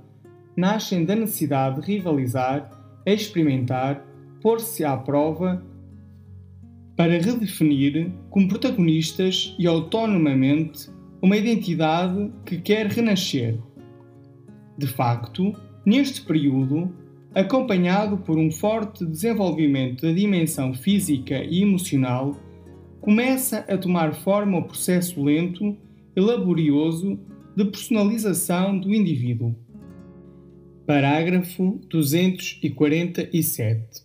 [0.57, 2.71] nascem da necessidade de rivalizar,
[3.05, 4.07] experimentar,
[4.41, 5.65] pôr-se à prova
[6.97, 10.91] para redefinir como protagonistas e autonomamente
[11.21, 13.59] uma identidade que quer renascer.
[14.83, 15.55] De facto,
[15.87, 16.93] neste período,
[17.33, 22.37] acompanhado por um forte desenvolvimento da dimensão física e emocional,
[23.01, 25.76] começa a tomar forma o processo lento
[26.16, 27.16] e laborioso
[27.57, 29.55] de personalização do indivíduo.
[30.85, 34.05] Parágrafo 247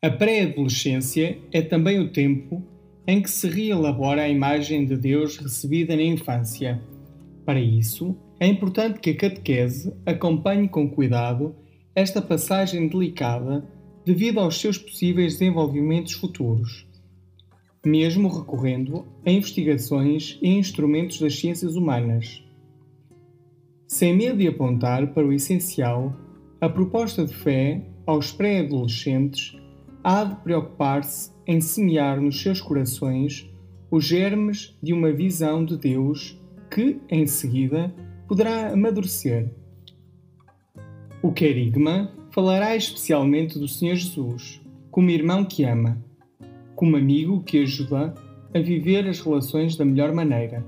[0.00, 2.66] A pré-adolescência é também o tempo
[3.06, 6.82] em que se reelabora a imagem de Deus recebida na infância.
[7.48, 11.56] Para isso, é importante que a catequese acompanhe com cuidado
[11.94, 13.66] esta passagem delicada
[14.04, 16.86] devido aos seus possíveis desenvolvimentos futuros,
[17.86, 22.44] mesmo recorrendo a investigações e instrumentos das ciências humanas.
[23.86, 26.14] Sem medo de apontar para o essencial,
[26.60, 29.56] a proposta de fé aos pré-adolescentes
[30.04, 33.50] há de preocupar-se em semear nos seus corações
[33.90, 36.37] os germes de uma visão de Deus
[36.70, 37.92] que, em seguida,
[38.26, 39.50] poderá amadurecer.
[41.22, 44.60] O querigma falará especialmente do Senhor Jesus,
[44.90, 45.98] como irmão que ama,
[46.76, 48.14] como amigo que ajuda
[48.54, 50.64] a viver as relações da melhor maneira.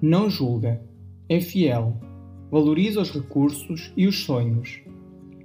[0.00, 0.82] Não julga,
[1.28, 2.00] é fiel,
[2.50, 4.82] valoriza os recursos e os sonhos,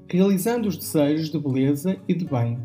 [0.08, 2.60] realizando os desejos de beleza e de bem.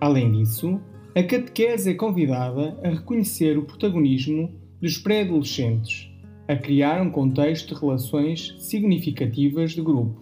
[0.00, 0.80] Além disso,
[1.14, 4.52] a catequese é convidada a reconhecer o protagonismo
[4.82, 6.10] dos pré-adolescentes
[6.48, 10.20] a criar um contexto de relações significativas de grupo,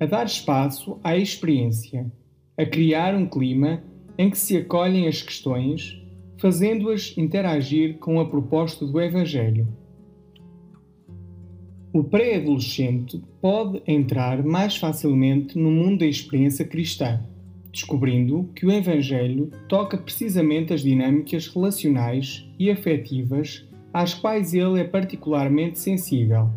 [0.00, 2.12] a dar espaço à experiência,
[2.58, 3.84] a criar um clima
[4.18, 6.02] em que se acolhem as questões,
[6.38, 9.68] fazendo-as interagir com a proposta do Evangelho.
[11.92, 17.22] O pré-adolescente pode entrar mais facilmente no mundo da experiência cristã,
[17.76, 24.84] descobrindo que o Evangelho toca precisamente as dinâmicas relacionais e afetivas às quais ele é
[24.84, 26.48] particularmente sensível.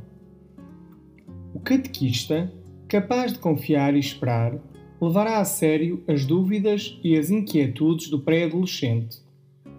[1.53, 2.49] O catequista,
[2.87, 4.57] capaz de confiar e esperar,
[5.01, 9.17] levará a sério as dúvidas e as inquietudes do pré-adolescente,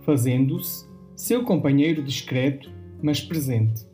[0.02, 0.86] fazendo-se
[1.16, 2.70] seu companheiro discreto,
[3.02, 3.88] mas presente.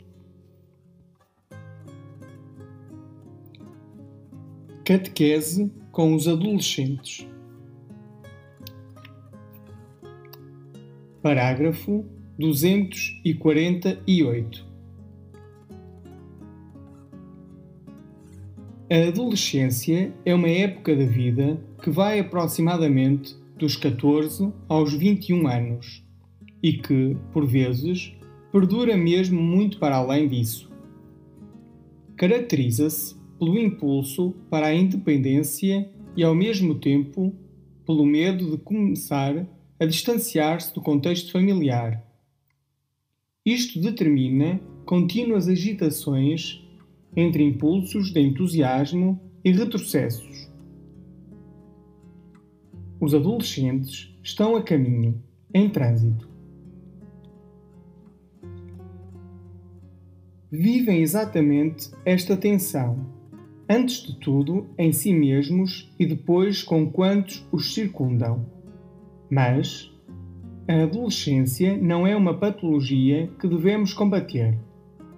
[4.84, 7.26] Catequese com os adolescentes.
[11.26, 12.06] Parágrafo
[12.38, 14.64] 248.
[18.88, 26.06] A adolescência é uma época da vida que vai aproximadamente dos 14 aos 21 anos
[26.62, 28.14] e que, por vezes,
[28.52, 30.70] perdura mesmo muito para além disso.
[32.16, 37.34] Caracteriza-se pelo impulso para a independência e, ao mesmo tempo,
[37.84, 39.44] pelo medo de começar
[39.78, 42.06] a distanciar-se do contexto familiar
[43.46, 46.60] isto determina contínuas agitações
[47.14, 50.50] entre impulsos de entusiasmo e retrocessos.
[53.00, 55.22] Os adolescentes estão a caminho,
[55.54, 56.28] em trânsito.
[60.50, 63.06] Vivem exatamente esta tensão,
[63.68, 68.55] antes de tudo em si mesmos e depois com quantos os circundam.
[69.30, 69.92] Mas,
[70.68, 74.58] a adolescência não é uma patologia que devemos combater.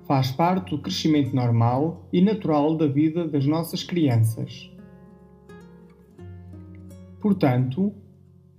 [0.06, 4.70] Faz parte do crescimento normal e natural da vida das nossas crianças.
[7.20, 7.92] Portanto,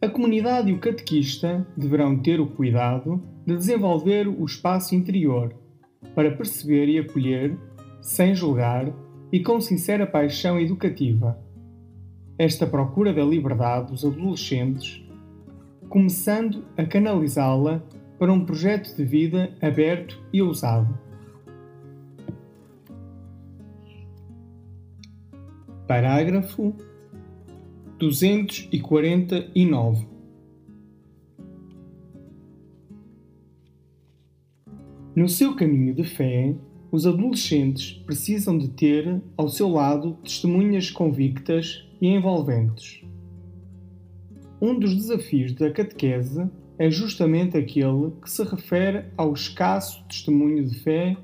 [0.02, 5.54] a comunidade e o catequista deverão ter o cuidado de desenvolver o espaço interior
[6.16, 7.58] para perceber e acolher,
[8.02, 8.93] sem julgar
[9.32, 11.38] e com sincera paixão educativa.
[12.38, 15.04] Esta procura da liberdade dos adolescentes
[15.89, 17.83] começando a canalizá-la
[18.19, 20.95] para um projeto de vida aberto e ousado.
[25.87, 26.75] Parágrafo
[27.97, 30.07] 249
[35.15, 36.55] No seu caminho de fé,
[36.91, 42.99] os adolescentes precisam de ter ao seu lado testemunhas convictas e envolventes.
[44.62, 50.76] Um dos desafios da catequese é justamente aquele que se refere ao escasso testemunho de
[50.80, 51.16] fé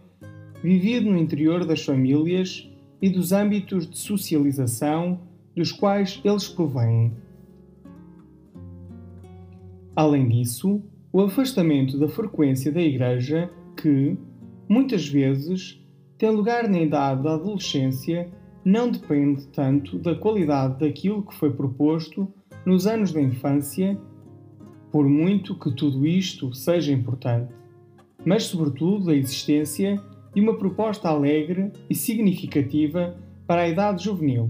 [0.63, 2.69] vivido no interior das famílias
[3.01, 5.19] e dos âmbitos de socialização
[5.55, 7.13] dos quais eles provêm.
[9.95, 10.81] Além disso,
[11.11, 14.17] o afastamento da frequência da Igreja, que,
[14.67, 15.81] muitas vezes,
[16.17, 18.29] tem lugar na idade da adolescência,
[18.63, 22.33] não depende tanto da qualidade daquilo que foi proposto
[22.65, 23.97] nos anos da infância,
[24.91, 27.53] por muito que tudo isto seja importante,
[28.25, 30.01] mas sobretudo da existência
[30.33, 34.49] de uma proposta alegre e significativa para a idade juvenil.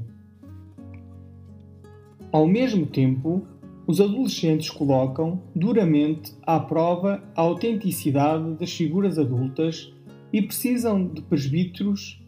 [2.31, 3.45] Ao mesmo tempo,
[3.87, 9.93] os adolescentes colocam duramente à prova a autenticidade das figuras adultas
[10.33, 12.21] e precisam de presbíteros,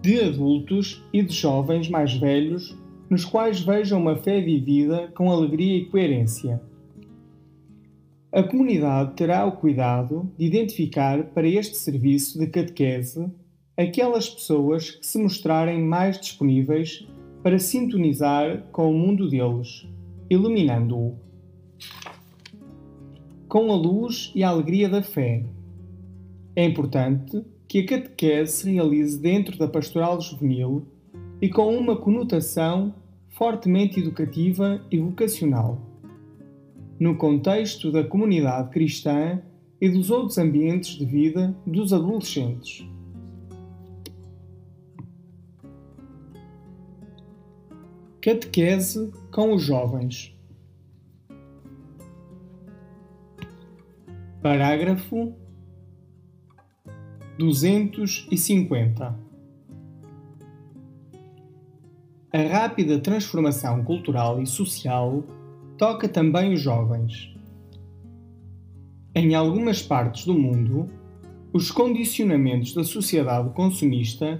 [0.00, 2.76] de adultos e de jovens mais velhos,
[3.08, 6.60] nos quais vejam uma fé vivida com alegria e coerência.
[8.32, 13.30] A comunidade terá o cuidado de identificar para este serviço de catequese
[13.76, 17.06] aquelas pessoas que se mostrarem mais disponíveis
[17.42, 19.86] para sintonizar com o mundo deles,
[20.28, 21.16] iluminando-o.
[23.48, 25.44] Com a luz e a alegria da fé.
[26.56, 30.86] É importante que a catequese se realize dentro da pastoral juvenil
[31.40, 32.94] e com uma conotação
[33.28, 35.80] fortemente educativa e vocacional
[36.98, 39.42] no contexto da comunidade cristã
[39.80, 42.86] e dos outros ambientes de vida dos adolescentes.
[48.20, 50.34] Catequese com os jovens.
[54.42, 55.34] Parágrafo
[57.38, 59.25] 250.
[62.36, 65.24] A rápida transformação cultural e social
[65.78, 67.34] toca também os jovens.
[69.14, 70.84] Em algumas partes do mundo,
[71.50, 74.36] os condicionamentos da sociedade consumista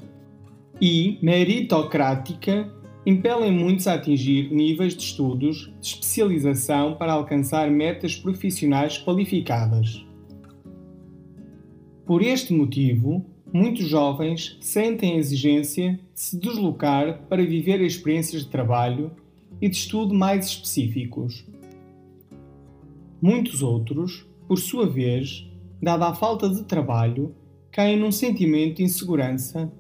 [0.79, 2.71] e meritocrática
[3.07, 10.05] impelem muitos a atingir níveis de estudos de especialização para alcançar metas profissionais qualificadas.
[12.05, 18.49] Por este motivo, muitos jovens sentem a exigência de se deslocar para viver experiências de
[18.49, 19.11] trabalho
[19.61, 21.45] e de estudo mais específicos.
[23.21, 25.49] Muitos outros, por sua vez,
[25.81, 27.35] dada a falta de trabalho,
[27.71, 29.73] caem num sentimento de insegurança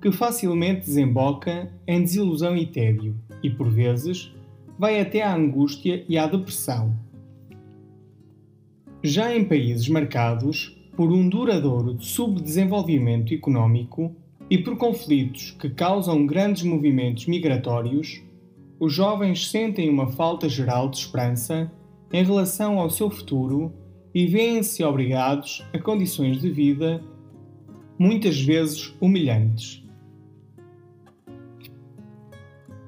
[0.00, 4.32] que facilmente desemboca em desilusão e tédio, e por vezes
[4.78, 6.94] vai até à angústia e à depressão.
[9.02, 14.14] Já em países marcados por um duradouro subdesenvolvimento económico
[14.50, 18.22] e por conflitos que causam grandes movimentos migratórios,
[18.78, 21.70] os jovens sentem uma falta geral de esperança
[22.12, 23.72] em relação ao seu futuro
[24.14, 27.02] e veem-se obrigados a condições de vida
[27.98, 29.82] muitas vezes humilhantes.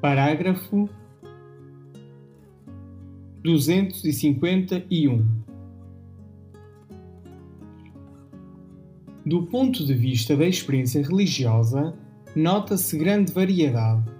[0.01, 0.89] Parágrafo
[3.43, 5.44] 251
[9.25, 11.95] Do ponto de vista da experiência religiosa,
[12.35, 14.15] nota-se grande variedade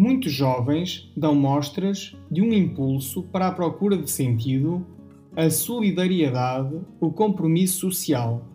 [0.00, 4.86] Muitos jovens dão mostras de um impulso para a procura de sentido,
[5.34, 8.46] a solidariedade, o compromisso social.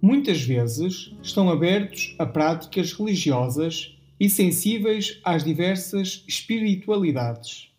[0.00, 7.70] Muitas vezes estão abertos a práticas religiosas e sensíveis às diversas espiritualidades.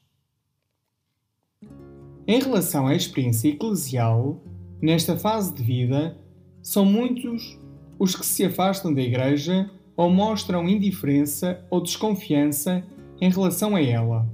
[2.27, 4.39] Em relação à experiência eclesial,
[4.81, 6.17] nesta fase de vida,
[6.61, 7.57] são muitos
[7.99, 12.83] os que se afastam da Igreja ou mostram indiferença ou desconfiança
[13.19, 14.27] em relação a ela.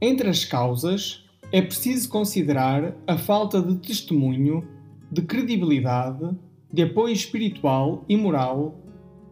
[0.00, 4.66] Entre as causas, é preciso considerar a falta de testemunho,
[5.10, 6.36] de credibilidade,
[6.70, 8.78] de apoio espiritual e moral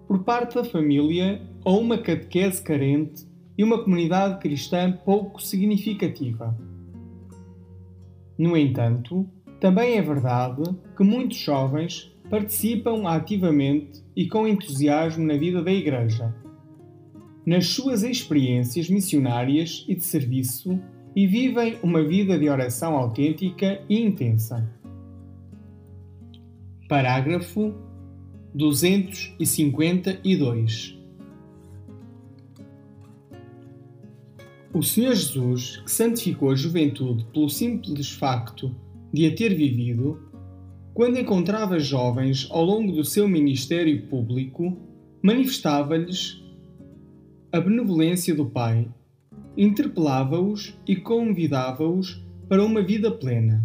[0.07, 3.27] por parte da família ou uma catequese carente
[3.59, 6.57] e uma comunidade cristã pouco significativa.
[8.39, 9.29] No entanto,
[9.61, 10.63] também é verdade
[10.97, 16.35] que muitos jovens participam ativamente e com entusiasmo na vida da Igreja,
[17.45, 20.81] nas suas experiências missionárias e de serviço
[21.15, 24.67] e vivem uma vida de oração autêntica e intensa.
[26.89, 27.75] Parágrafo
[28.55, 31.02] 252
[34.75, 38.75] O Senhor Jesus, que santificou a juventude pelo simples facto
[39.13, 40.19] de a ter vivido,
[40.95, 44.75] quando encontrava jovens ao longo do seu ministério público,
[45.23, 46.43] manifestava-lhes
[47.53, 48.89] a benevolência do Pai,
[49.59, 53.63] interpelava-os e convidava-os para uma vida plena.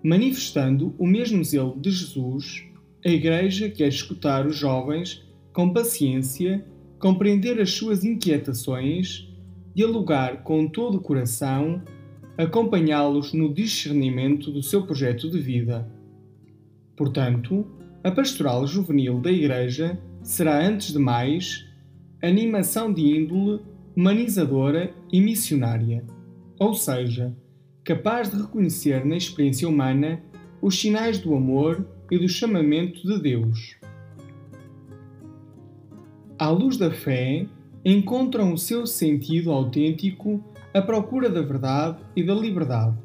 [0.00, 2.62] Manifestando o mesmo zelo de Jesus,
[3.04, 6.64] a Igreja quer escutar os jovens com paciência,
[7.00, 9.33] compreender as suas inquietações,
[9.74, 11.82] dialogar com todo o coração,
[12.38, 15.90] acompanhá-los no discernimento do seu projeto de vida.
[16.96, 17.66] Portanto,
[18.02, 21.66] a pastoral juvenil da Igreja será, antes de mais,
[22.22, 23.60] animação de índole
[23.96, 26.04] humanizadora e missionária,
[26.58, 27.36] ou seja,
[27.84, 30.22] capaz de reconhecer na experiência humana
[30.60, 33.76] os sinais do amor e do chamamento de Deus.
[36.38, 37.46] À luz da fé,
[37.84, 42.96] encontram o seu sentido autêntico a procura da verdade e da liberdade.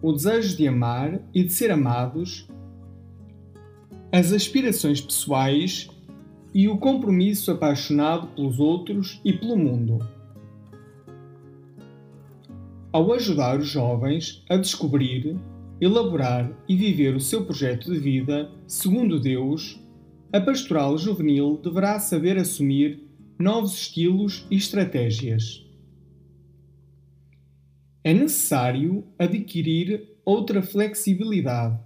[0.00, 2.46] O desejo de amar e de ser amados,
[4.12, 5.88] as aspirações pessoais
[6.54, 9.98] e o compromisso apaixonado pelos outros e pelo mundo.
[12.92, 15.36] Ao ajudar os jovens a descobrir
[15.80, 19.80] elaborar e viver o seu projeto de vida segundo Deus,
[20.32, 23.03] a pastoral juvenil deverá saber assumir
[23.38, 25.64] novos estilos e estratégias.
[28.02, 31.78] É necessário adquirir outra flexibilidade,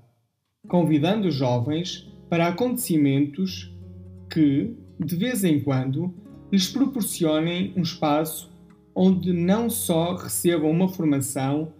[0.68, 3.74] convidando os jovens para acontecimentos
[4.30, 6.14] que, de vez em quando,
[6.52, 8.50] lhes proporcionem um espaço
[8.94, 11.72] onde não só recebam uma formação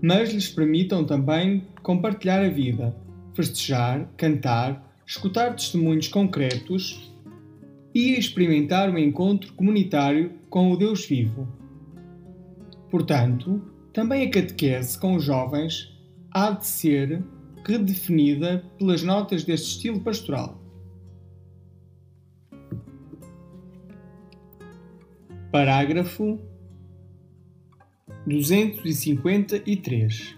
[0.00, 2.94] mas lhes permitam também compartilhar a vida,
[3.34, 7.12] festejar, cantar, escutar testemunhos concretos
[7.96, 11.48] e experimentar o encontro comunitário com o Deus vivo.
[12.90, 15.98] Portanto, também a catequese com os jovens
[16.30, 17.24] há de ser
[17.66, 20.60] redefinida pelas notas deste estilo pastoral.
[25.50, 26.38] Parágrafo
[28.26, 30.36] 253.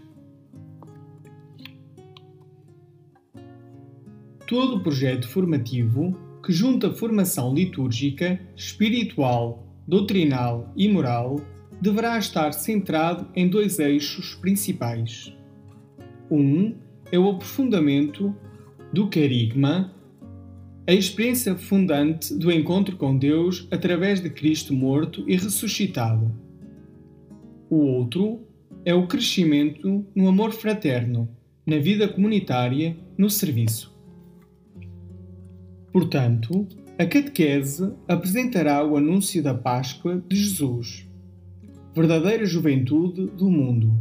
[4.47, 11.37] Todo o projeto formativo que junta formação litúrgica, espiritual, doutrinal e moral
[11.79, 15.31] deverá estar centrado em dois eixos principais.
[16.31, 16.75] Um
[17.13, 18.35] é o aprofundamento
[18.91, 19.93] do carigma,
[20.87, 26.35] a experiência fundante do encontro com Deus através de Cristo morto e ressuscitado
[27.69, 28.41] o outro
[28.83, 31.29] é o crescimento no amor fraterno,
[31.67, 33.98] na vida comunitária, no serviço.
[35.93, 36.67] Portanto,
[36.99, 41.09] a catequese apresentará o anúncio da Páscoa de Jesus,
[41.95, 43.93] verdadeira juventude do mundo,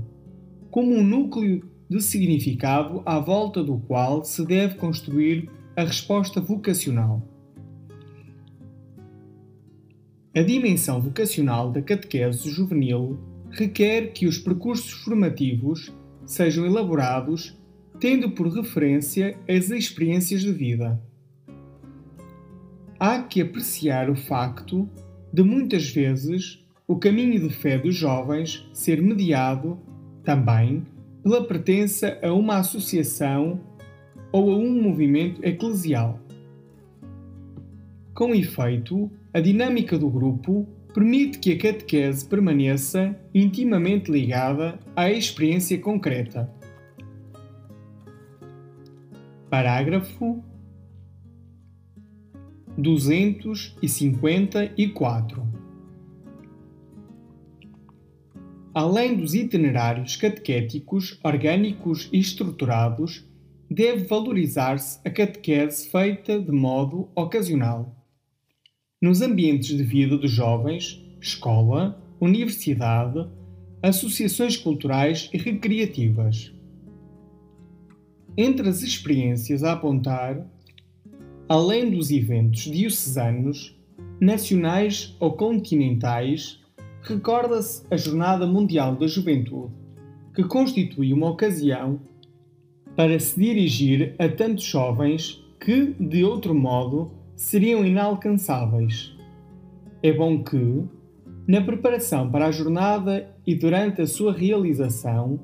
[0.70, 7.22] como um núcleo de significado à volta do qual se deve construir a resposta vocacional.
[10.36, 13.18] A dimensão vocacional da catequese juvenil
[13.50, 15.92] requer que os percursos formativos
[16.26, 17.58] sejam elaborados
[18.00, 21.02] tendo por referência as experiências de vida.
[23.00, 24.90] Há que apreciar o facto
[25.32, 29.78] de muitas vezes o caminho de fé dos jovens ser mediado
[30.24, 30.84] também
[31.22, 33.60] pela pertença a uma associação
[34.32, 36.20] ou a um movimento eclesial.
[38.16, 45.78] Com efeito, a dinâmica do grupo permite que a catequese permaneça intimamente ligada à experiência
[45.78, 46.52] concreta.
[49.52, 50.44] Parágrafo
[52.78, 55.48] 254
[58.74, 63.26] Além dos itinerários catequéticos orgânicos e estruturados,
[63.68, 67.98] deve valorizar-se a catequese feita de modo ocasional
[69.02, 73.28] nos ambientes de vida dos jovens, escola, universidade,
[73.82, 76.54] associações culturais e recreativas.
[78.36, 80.48] Entre as experiências a apontar,
[81.50, 83.78] além dos eventos diocesanos,
[84.20, 86.60] nacionais ou continentais,
[87.02, 89.74] recorda-se a Jornada Mundial da Juventude,
[90.36, 92.00] que constitui uma ocasião
[92.96, 99.16] para se dirigir a tantos jovens que, de outro modo, seriam inalcançáveis.
[100.02, 100.84] É bom que,
[101.48, 105.40] na preparação para a jornada e durante a sua realização,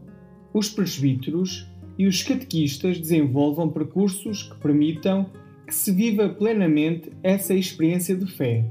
[0.53, 5.27] os presbíteros e os catequistas desenvolvam percursos que permitam
[5.65, 8.65] que se viva plenamente essa experiência de fé.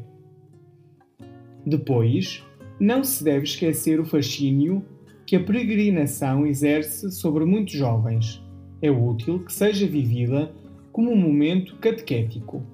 [1.65, 2.45] Depois,
[2.79, 4.85] não se deve esquecer o fascínio
[5.27, 8.43] que a peregrinação exerce sobre muitos jovens.
[8.81, 10.51] É útil que seja vivida
[10.91, 12.65] como um momento catequético.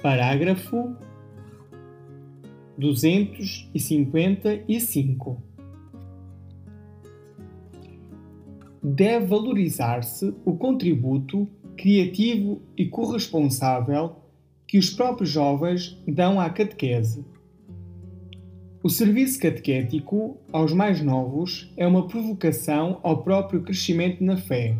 [0.00, 0.94] Parágrafo
[2.78, 5.50] 255
[8.82, 11.46] Deve valorizar-se o contributo
[11.80, 14.16] criativo e corresponsável
[14.66, 17.24] que os próprios jovens dão à catequese.
[18.82, 24.76] O serviço catequético aos mais novos é uma provocação ao próprio crescimento na fé.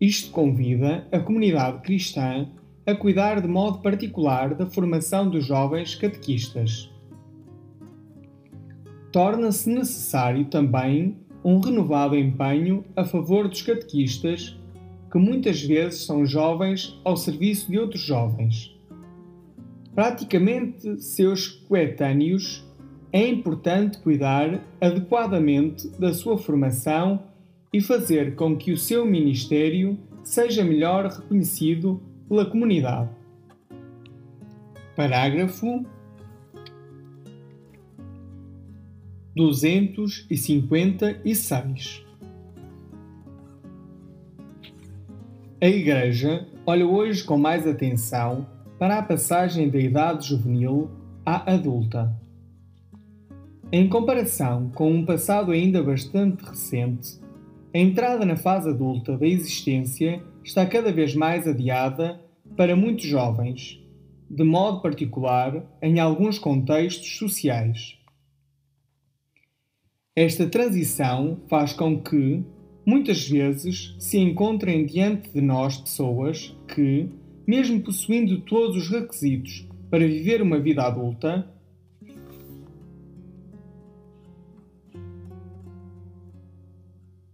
[0.00, 2.48] Isto convida a comunidade cristã
[2.86, 6.88] a cuidar de modo particular da formação dos jovens catequistas.
[9.10, 14.56] Torna-se necessário também um renovado empenho a favor dos catequistas,
[15.12, 18.74] que muitas vezes são jovens ao serviço de outros jovens.
[19.94, 22.66] Praticamente seus coetâneos,
[23.12, 27.24] é importante cuidar adequadamente da sua formação
[27.70, 33.10] e fazer com que o seu ministério seja melhor reconhecido pela comunidade.
[34.96, 35.84] Parágrafo
[39.36, 42.01] 256
[45.62, 48.48] A Igreja olha hoje com mais atenção
[48.80, 50.90] para a passagem da idade juvenil
[51.24, 52.12] à adulta.
[53.70, 57.20] Em comparação com um passado ainda bastante recente,
[57.72, 62.20] a entrada na fase adulta da existência está cada vez mais adiada
[62.56, 63.80] para muitos jovens,
[64.28, 67.96] de modo particular em alguns contextos sociais.
[70.16, 72.44] Esta transição faz com que,
[72.84, 77.08] muitas vezes, se encontrem diante de nós pessoas que,
[77.46, 81.46] mesmo possuindo todos os requisitos para viver uma vida adulta,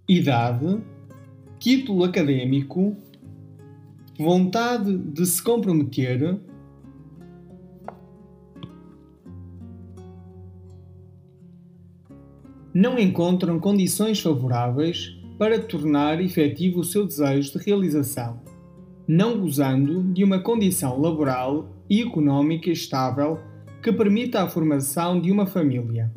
[0.09, 0.81] idade,
[1.59, 2.97] título académico,
[4.19, 6.39] vontade de se comprometer,
[12.73, 18.43] não encontram condições favoráveis para tornar efetivo o seu desejo de realização,
[19.07, 23.39] não gozando de uma condição laboral e económica estável
[23.83, 26.13] que permita a formação de uma família.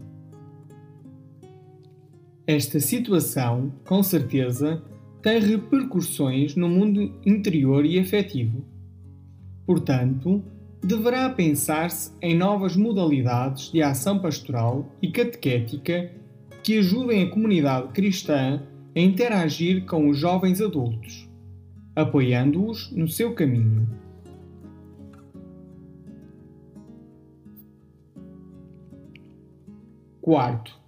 [2.47, 4.83] Esta situação, com certeza,
[5.21, 8.65] tem repercussões no mundo interior e afetivo.
[9.65, 10.43] Portanto,
[10.83, 16.11] deverá pensar-se em novas modalidades de ação pastoral e catequética
[16.63, 18.63] que ajudem a comunidade cristã
[18.95, 21.29] a interagir com os jovens adultos,
[21.95, 23.87] apoiando-os no seu caminho.
[30.21, 30.79] Quarto,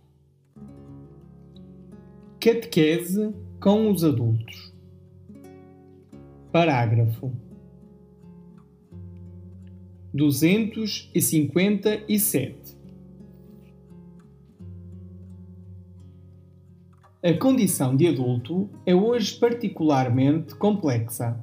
[2.40, 4.72] Catequese com os adultos.
[6.52, 7.32] Parágrafo
[10.14, 12.73] 257.
[17.24, 21.38] A condição de adulto é hoje particularmente complexa.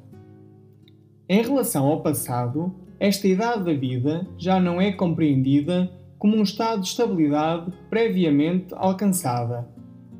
[1.28, 6.82] Em relação ao passado, esta idade da vida já não é compreendida como um estado
[6.82, 9.66] de estabilidade previamente alcançada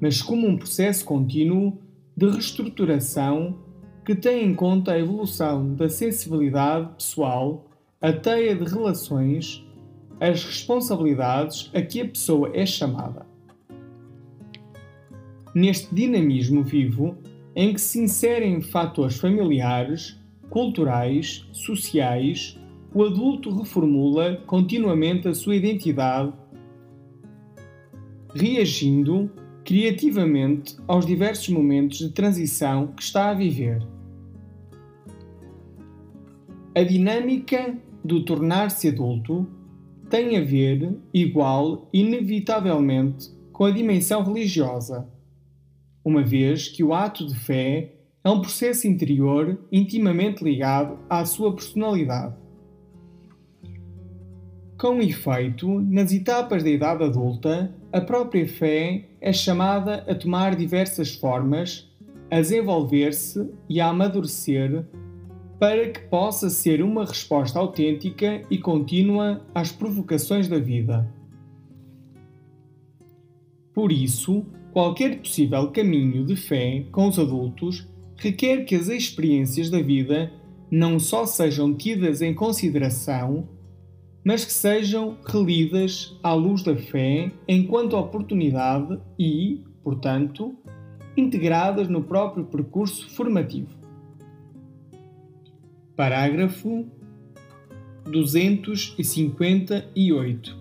[0.00, 1.78] mas como um processo contínuo
[2.16, 3.58] de reestruturação
[4.04, 7.66] que tem em conta a evolução da sensibilidade pessoal,
[8.00, 9.64] a teia de relações,
[10.18, 13.29] as responsabilidades a que a pessoa é chamada.
[15.54, 17.16] Neste dinamismo vivo,
[17.54, 20.16] em que se inserem fatores familiares,
[20.48, 22.58] culturais, sociais,
[22.94, 26.32] o adulto reformula continuamente a sua identidade,
[28.34, 29.30] reagindo
[29.64, 33.80] criativamente aos diversos momentos de transição que está a viver.
[36.74, 39.46] A dinâmica do tornar-se adulto
[40.08, 45.08] tem a ver, igual, inevitavelmente, com a dimensão religiosa,
[46.10, 47.92] uma vez que o ato de fé
[48.24, 52.34] é um processo interior intimamente ligado à sua personalidade.
[54.76, 61.14] Com efeito, nas etapas da idade adulta, a própria fé é chamada a tomar diversas
[61.14, 61.88] formas,
[62.30, 64.84] a desenvolver-se e a amadurecer
[65.60, 71.12] para que possa ser uma resposta autêntica e contínua às provocações da vida.
[73.74, 79.80] Por isso, qualquer possível caminho de fé com os adultos requer que as experiências da
[79.80, 80.32] vida
[80.70, 83.48] não só sejam tidas em consideração,
[84.24, 90.54] mas que sejam relidas à luz da fé enquanto oportunidade e, portanto,
[91.16, 93.80] integradas no próprio percurso formativo.
[95.96, 96.86] Parágrafo
[98.04, 100.59] 258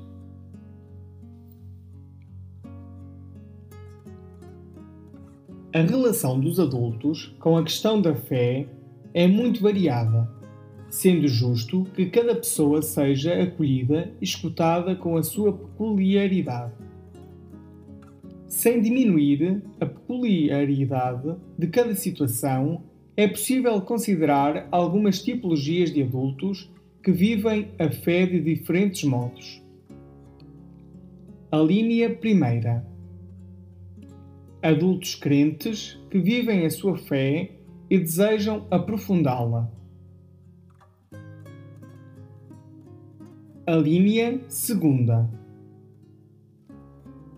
[5.72, 8.66] A relação dos adultos com a questão da fé
[9.14, 10.28] é muito variada,
[10.90, 16.74] sendo justo que cada pessoa seja acolhida e escutada com a sua peculiaridade.
[18.48, 22.82] Sem diminuir a peculiaridade de cada situação,
[23.16, 26.68] é possível considerar algumas tipologias de adultos
[27.04, 29.62] que vivem a fé de diferentes modos.
[31.52, 32.89] A linha primeira
[34.62, 37.52] adultos crentes que vivem a sua fé
[37.90, 39.72] e desejam aprofundá-la.
[43.66, 45.30] A linha segunda.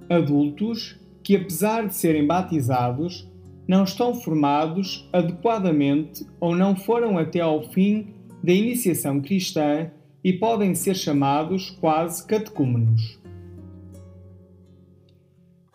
[0.10, 3.30] Adultos que, apesar de serem batizados,
[3.68, 8.08] não estão formados adequadamente ou não foram até ao fim
[8.44, 9.92] da iniciação cristã
[10.24, 13.21] e podem ser chamados quase catecúmenos.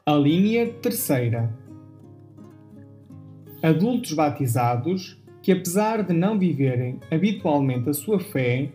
[0.08, 1.52] A linha terceira.
[3.60, 8.70] Adultos batizados que, apesar de não viverem habitualmente a sua fé,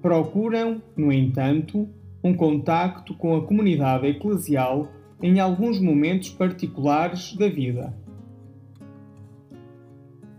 [0.00, 1.88] procuram, no entanto,
[2.22, 4.86] um contacto com a comunidade eclesial
[5.20, 7.92] em alguns momentos particulares da vida.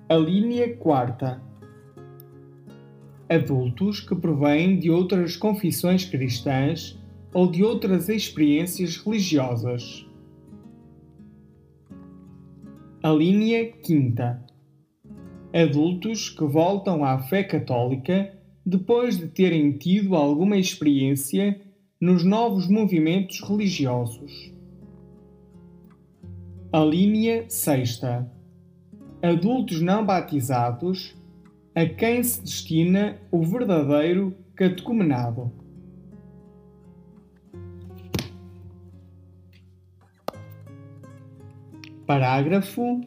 [0.07, 1.41] A linha quarta.
[3.27, 6.97] Adultos que provêm de outras confissões cristãs
[7.33, 10.08] ou de outras experiências religiosas.
[13.09, 14.39] A linha quinta.
[15.51, 21.59] Adultos que voltam à fé católica depois de terem tido alguma experiência
[21.99, 24.53] nos novos movimentos religiosos.
[26.71, 28.31] A linha sexta.
[29.23, 31.17] Adultos não batizados
[31.73, 35.51] a quem se destina o verdadeiro catecumenado.
[42.09, 43.01] Parágrafo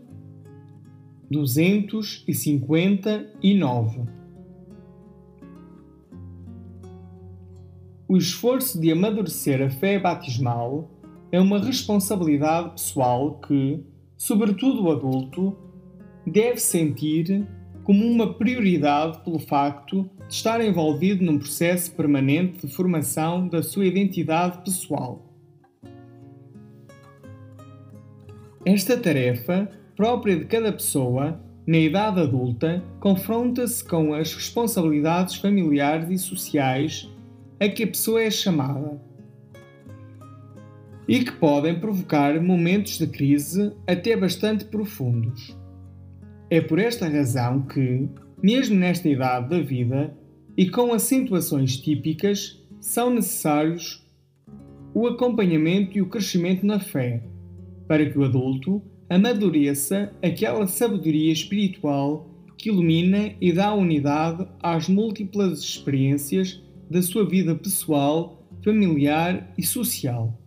[1.29, 4.03] 259.
[8.07, 10.89] O esforço de amadurecer a fé batismal
[11.33, 13.85] é uma responsabilidade pessoal que,
[14.17, 15.59] sobretudo o adulto,
[16.25, 17.45] deve sentir
[17.83, 23.85] como uma prioridade pelo facto de estar envolvido num processo permanente de formação da sua
[23.85, 25.32] identidade pessoal.
[28.65, 36.17] Esta tarefa, própria de cada pessoa, na idade adulta, confronta-se com as responsabilidades familiares e
[36.17, 37.11] sociais
[37.59, 39.03] a que a pessoa é chamada
[41.09, 45.59] e que podem provocar momentos de crise até bastante profundos.
[46.49, 48.09] É por esta razão que,
[48.41, 50.17] mesmo nesta idade da vida
[50.57, 54.07] e com acentuações típicas, são necessários
[54.95, 57.32] o acompanhamento e o crescimento na fé
[57.93, 62.27] para que o adulto amadureça aquela sabedoria espiritual
[62.57, 70.41] que ilumina e dá unidade às múltiplas experiências da sua vida pessoal, familiar e social.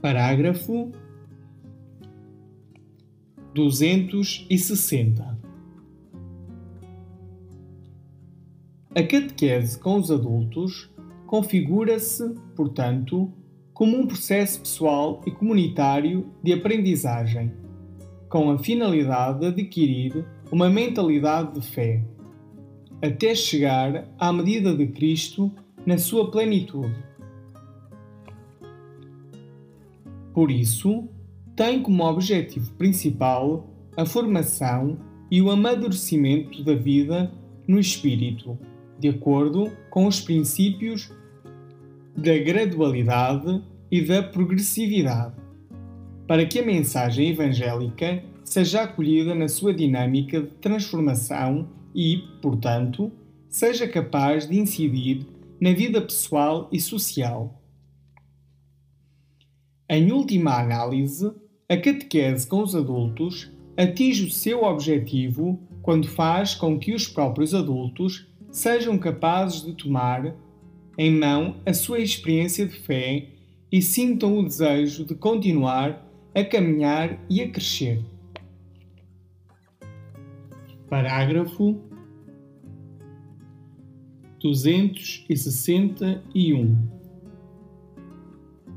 [0.00, 0.92] Parágrafo
[3.52, 5.38] 260
[8.94, 10.88] A catequese com os adultos
[11.26, 13.32] configura-se, portanto,
[13.76, 17.52] como um processo pessoal e comunitário de aprendizagem,
[18.26, 22.02] com a finalidade de adquirir uma mentalidade de fé,
[23.02, 25.52] até chegar à medida de Cristo
[25.84, 26.96] na sua plenitude.
[30.32, 31.06] Por isso,
[31.54, 34.96] tem como objetivo principal a formação
[35.30, 37.30] e o amadurecimento da vida
[37.68, 38.58] no espírito,
[38.98, 41.12] de acordo com os princípios
[42.16, 45.34] da gradualidade e da progressividade,
[46.26, 53.12] para que a mensagem evangélica seja acolhida na sua dinâmica de transformação e, portanto,
[53.48, 55.26] seja capaz de incidir
[55.60, 57.62] na vida pessoal e social.
[59.88, 61.30] Em última análise,
[61.68, 67.54] a catequese com os adultos atinge o seu objetivo quando faz com que os próprios
[67.54, 70.34] adultos sejam capazes de tomar
[70.98, 73.28] em mão a sua experiência de fé
[73.70, 76.02] e sintam o desejo de continuar
[76.34, 78.02] a caminhar e a crescer.
[80.88, 81.78] Parágrafo
[84.40, 86.96] 261.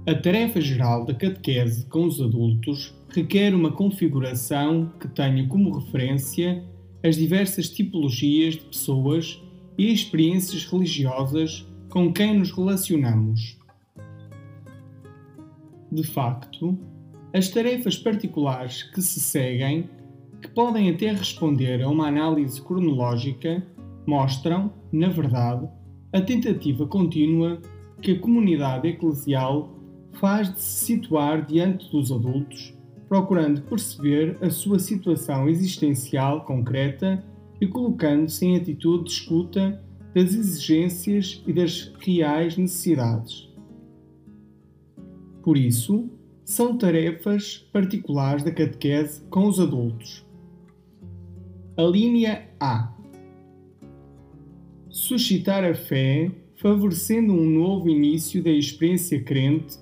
[0.08, 6.64] A tarefa geral da catequese com os adultos requer uma configuração que tenha como referência
[7.04, 9.40] as diversas tipologias de pessoas
[9.78, 13.58] e experiências religiosas com quem nos relacionamos.
[15.92, 16.78] De facto,
[17.34, 19.90] as tarefas particulares que se seguem,
[20.42, 23.66] que podem até responder a uma análise cronológica,
[24.06, 25.68] mostram, na verdade,
[26.14, 27.60] a tentativa contínua
[28.02, 29.76] que a comunidade eclesial
[30.14, 32.74] faz de se situar diante dos adultos,
[33.08, 37.24] procurando perceber a sua situação existencial concreta
[37.60, 39.84] e colocando-se em atitude de escuta
[40.14, 43.50] das exigências e das reais necessidades.
[45.42, 46.10] Por isso,
[46.44, 50.26] são tarefas particulares da catequese com os adultos.
[51.78, 53.00] A linha A
[54.90, 59.78] suscitar a fé, favorecendo um novo início da experiência crente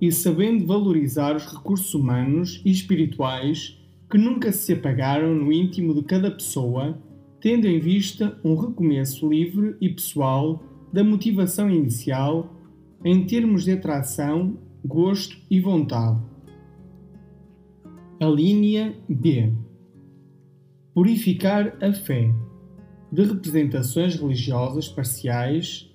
[0.00, 3.78] e sabendo valorizar os recursos humanos e espirituais
[4.10, 6.98] que nunca se apagaram no íntimo de cada pessoa,
[7.42, 10.62] tendo em vista um recomeço livre e pessoal
[10.92, 12.54] da motivação inicial
[13.04, 16.20] em termos de atração, gosto e vontade.
[18.20, 19.52] A linha B.
[20.94, 22.32] Purificar a fé
[23.10, 25.90] de representações religiosas parciais,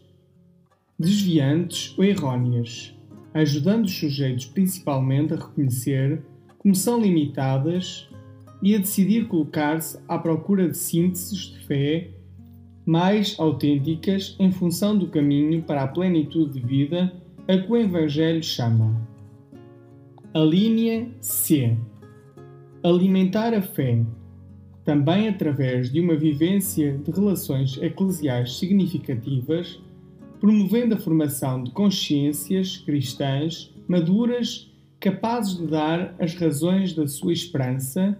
[1.00, 2.94] desviantes ou errôneas,
[3.34, 6.22] ajudando os sujeitos principalmente a reconhecer
[6.58, 8.07] como são limitadas
[8.62, 12.10] e a decidir colocar-se à procura de sínteses de fé
[12.86, 17.14] mais autênticas em função do caminho para a plenitude de vida
[17.48, 18.96] a que o Evangelho chama.
[20.34, 21.76] A linha C.
[22.84, 24.06] Alimentar a fé
[24.88, 29.82] também através de uma vivência de relações eclesiais significativas,
[30.40, 38.18] promovendo a formação de consciências cristãs maduras capazes de dar as razões da sua esperança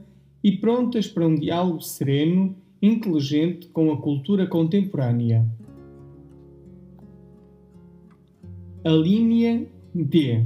[0.48, 5.46] e prontas para um diálogo sereno, inteligente com a cultura contemporânea.
[8.82, 10.46] A linha D.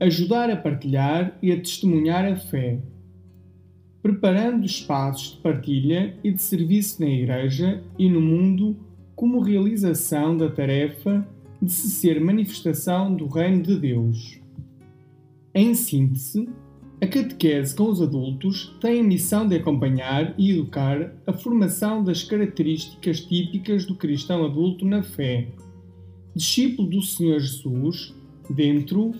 [0.00, 2.80] Ajudar a partilhar e a testemunhar a fé
[4.02, 8.74] preparando espaços de partilha e de serviço na Igreja e no mundo
[9.14, 11.28] como realização da tarefa
[11.60, 14.40] de se ser manifestação do Reino de Deus.
[15.54, 16.48] Em síntese,
[17.02, 22.22] a catequese com os adultos tem a missão de acompanhar e educar a formação das
[22.22, 25.48] características típicas do cristão adulto na fé,
[26.32, 28.14] discípulo do Senhor Jesus,
[28.48, 29.10] dentro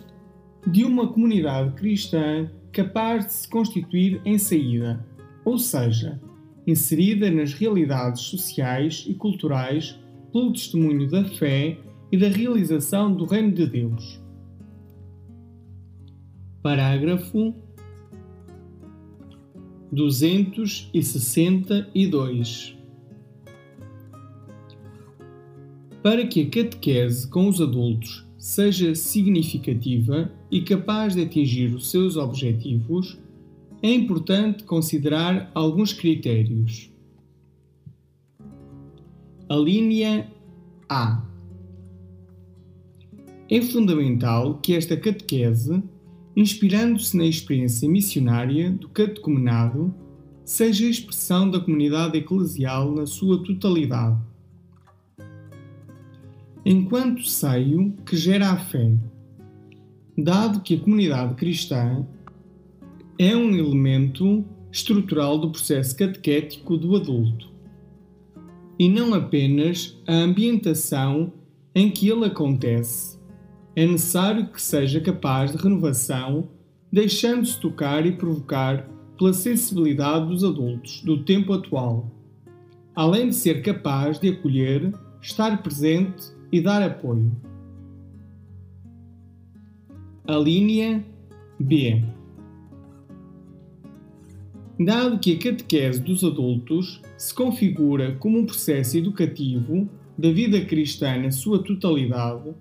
[0.65, 5.05] de uma comunidade cristã capaz de se constituir em saída,
[5.45, 6.21] ou seja,
[6.65, 9.99] inserida nas realidades sociais e culturais
[10.33, 11.77] pelo testemunho da fé
[12.13, 14.23] e da realização do Reino de Deus.
[16.63, 17.53] Parágrafo
[19.93, 22.77] 262
[26.03, 32.17] Para que a catequese com os adultos seja significativa e capaz de atingir os seus
[32.17, 33.19] objetivos,
[33.83, 36.91] é importante considerar alguns critérios.
[39.49, 40.33] A linha
[40.89, 41.23] A.
[43.51, 45.83] É fundamental que esta catequese,
[46.35, 49.95] inspirando-se na experiência missionária do catecumenado,
[50.45, 54.19] seja a expressão da comunidade eclesial na sua totalidade
[56.65, 58.93] enquanto seio que gera a fé,
[60.17, 62.07] dado que a comunidade cristã
[63.19, 67.51] é um elemento estrutural do processo catequético do adulto,
[68.79, 71.33] e não apenas a ambientação
[71.75, 73.12] em que ele acontece.
[73.75, 76.49] É necessário que seja capaz de renovação,
[76.93, 82.11] deixando-se tocar e provocar pela sensibilidade dos adultos do tempo atual,
[82.95, 84.93] além de ser capaz de acolher,
[85.23, 87.33] estar presente e dar apoio.
[90.27, 91.05] A linha
[91.59, 92.05] B.
[94.79, 101.17] Dado que a catequese dos adultos se configura como um processo educativo da vida cristã
[101.17, 102.53] na sua totalidade,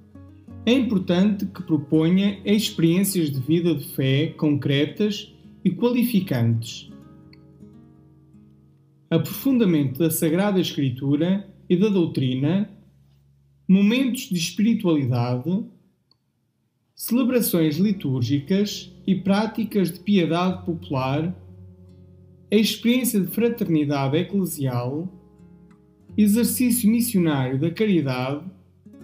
[0.65, 5.33] é importante que proponha experiências de vida de fé concretas
[5.63, 6.91] e qualificantes.
[9.09, 12.69] Aprofundamento da Sagrada Escritura e da doutrina
[13.67, 15.63] momentos de espiritualidade,
[16.93, 21.33] celebrações litúrgicas e práticas de piedade popular,
[22.51, 25.07] a experiência de fraternidade eclesial,
[26.17, 28.43] exercício missionário da caridade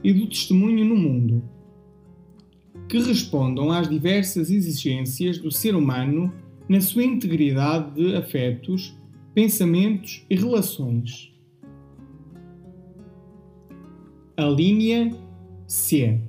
[0.03, 1.43] e do testemunho no mundo,
[2.87, 6.33] que respondam às diversas exigências do ser humano
[6.69, 8.95] na sua integridade de afetos,
[9.33, 11.33] pensamentos e relações.
[14.35, 15.15] A linha
[15.65, 16.21] C.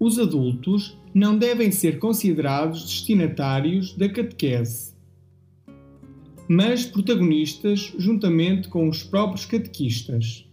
[0.00, 4.94] Os adultos não devem ser considerados destinatários da catequese,
[6.48, 10.46] mas protagonistas juntamente com os próprios catequistas.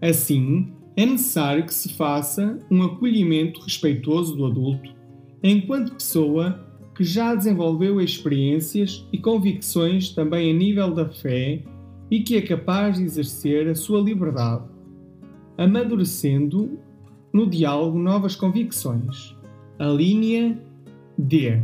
[0.00, 4.94] Assim, é necessário que se faça um acolhimento respeitoso do adulto
[5.42, 11.62] enquanto pessoa que já desenvolveu experiências e convicções também a nível da fé
[12.10, 14.64] e que é capaz de exercer a sua liberdade,
[15.58, 16.78] amadurecendo
[17.32, 19.36] no diálogo novas convicções.
[19.78, 20.58] A linha
[21.18, 21.60] D.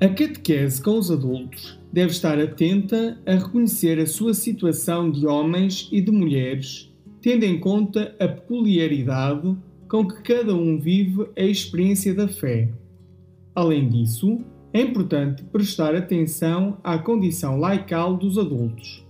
[0.00, 5.88] A catequese com os adultos deve estar atenta a reconhecer a sua situação de homens
[5.92, 6.92] e de mulheres,
[7.22, 9.56] tendo em conta a peculiaridade
[9.88, 12.68] com que cada um vive a experiência da fé.
[13.54, 14.40] Além disso,
[14.72, 19.06] é importante prestar atenção à condição laical dos adultos,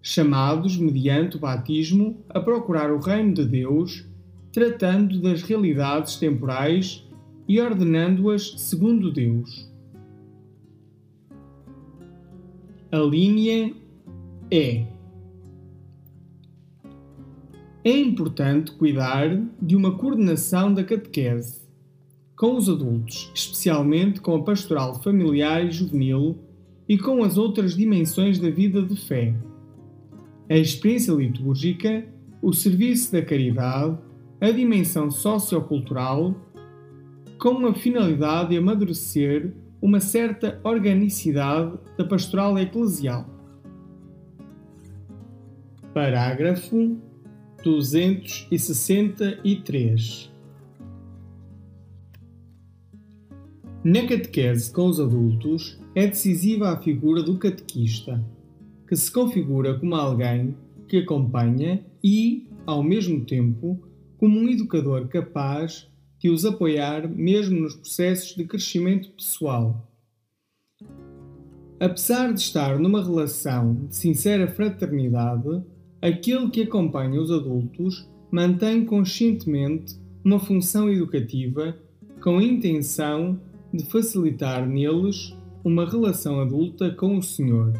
[0.00, 4.06] chamados, mediante o batismo, a procurar o reino de Deus,
[4.52, 7.04] tratando das realidades temporais
[7.48, 9.65] e ordenando-as segundo Deus.
[12.96, 13.74] A linha
[14.50, 14.86] é
[17.84, 21.60] é importante cuidar de uma coordenação da catequese
[22.34, 26.38] com os adultos, especialmente com a pastoral familiar e juvenil
[26.88, 29.34] e com as outras dimensões da vida de fé.
[30.48, 32.02] A experiência litúrgica,
[32.40, 33.98] o serviço da caridade,
[34.40, 36.34] a dimensão sociocultural,
[37.38, 43.30] com a finalidade de amadurecer uma certa organicidade da pastoral eclesial.
[45.92, 46.98] Parágrafo
[47.62, 50.34] 263.
[53.84, 58.20] Na catequese com os adultos, é decisiva a figura do catequista,
[58.88, 60.56] que se configura como alguém
[60.88, 63.80] que acompanha e, ao mesmo tempo,
[64.18, 65.88] como um educador capaz
[66.18, 69.86] de os apoiar mesmo nos processos de crescimento pessoal.
[71.78, 75.62] Apesar de estar numa relação de sincera fraternidade,
[76.00, 79.94] aquele que acompanha os adultos mantém conscientemente
[80.24, 81.76] uma função educativa
[82.22, 83.38] com a intenção
[83.72, 87.72] de facilitar neles uma relação adulta com o Senhor,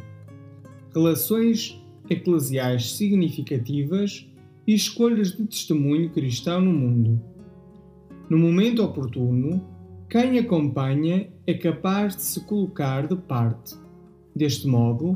[0.94, 1.80] relações
[2.10, 4.26] eclesiais significativas
[4.66, 7.20] e escolhas de testemunho cristão no mundo.
[8.28, 9.64] No momento oportuno,
[10.10, 13.76] quem acompanha é capaz de se colocar de parte.
[14.34, 15.14] Deste modo,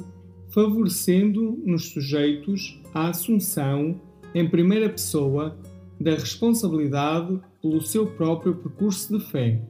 [0.50, 4.00] favorecendo nos sujeitos a assunção,
[4.32, 5.58] em primeira pessoa,
[6.00, 9.60] da responsabilidade pelo seu próprio percurso de fé.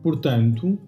[0.00, 0.78] Portanto,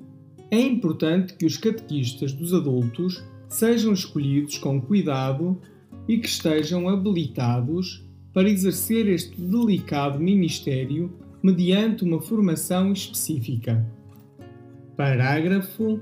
[0.53, 5.61] é importante que os catequistas dos adultos sejam escolhidos com cuidado
[6.07, 11.13] e que estejam habilitados para exercer este delicado ministério
[11.43, 13.85] mediante uma formação específica.
[14.97, 16.01] Parágrafo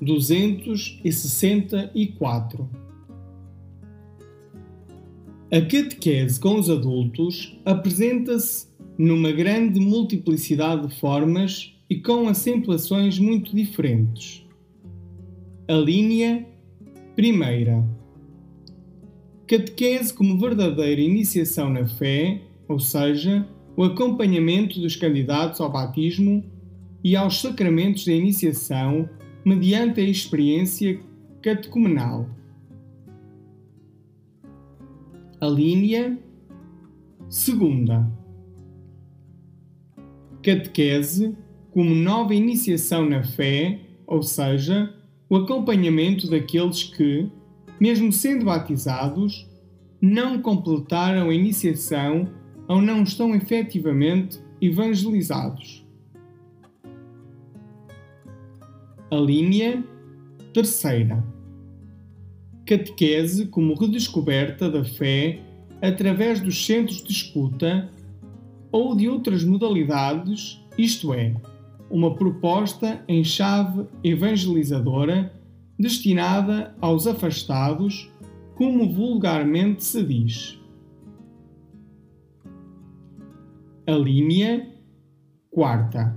[0.00, 2.68] 264.
[5.50, 8.68] A catequese com os adultos apresenta-se
[8.98, 14.44] numa grande multiplicidade de formas e com acentuações muito diferentes.
[15.66, 16.46] A linha
[17.16, 17.82] primeira.
[19.46, 23.46] Catequese como verdadeira iniciação na fé, ou seja,
[23.76, 26.44] o acompanhamento dos candidatos ao batismo
[27.02, 29.08] e aos sacramentos da iniciação
[29.44, 31.00] mediante a experiência
[31.40, 32.28] catecumenal.
[35.40, 36.18] A linha
[37.28, 38.10] segunda.
[40.42, 41.36] Catequese
[41.70, 44.92] como nova iniciação na fé, ou seja,
[45.30, 47.30] o acompanhamento daqueles que,
[47.78, 49.46] mesmo sendo batizados,
[50.00, 52.28] não completaram a iniciação
[52.68, 55.84] ou não estão efetivamente evangelizados.
[59.10, 59.82] A linha
[60.52, 61.24] terceira.
[62.66, 65.40] Catequese como redescoberta da fé
[65.80, 67.90] através dos centros de escuta
[68.70, 71.34] ou de outras modalidades, isto é,
[71.90, 75.32] uma proposta em chave evangelizadora
[75.78, 78.10] destinada aos afastados,
[78.56, 80.57] como vulgarmente se diz.
[83.88, 84.68] A linha
[85.50, 86.14] quarta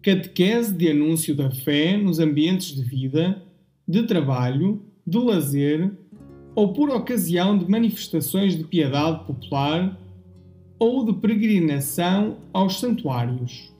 [0.00, 3.42] catequese de anúncio da fé nos ambientes de vida,
[3.88, 5.92] de trabalho, de lazer
[6.54, 10.00] ou por ocasião de manifestações de piedade popular
[10.78, 13.74] ou de peregrinação aos santuários.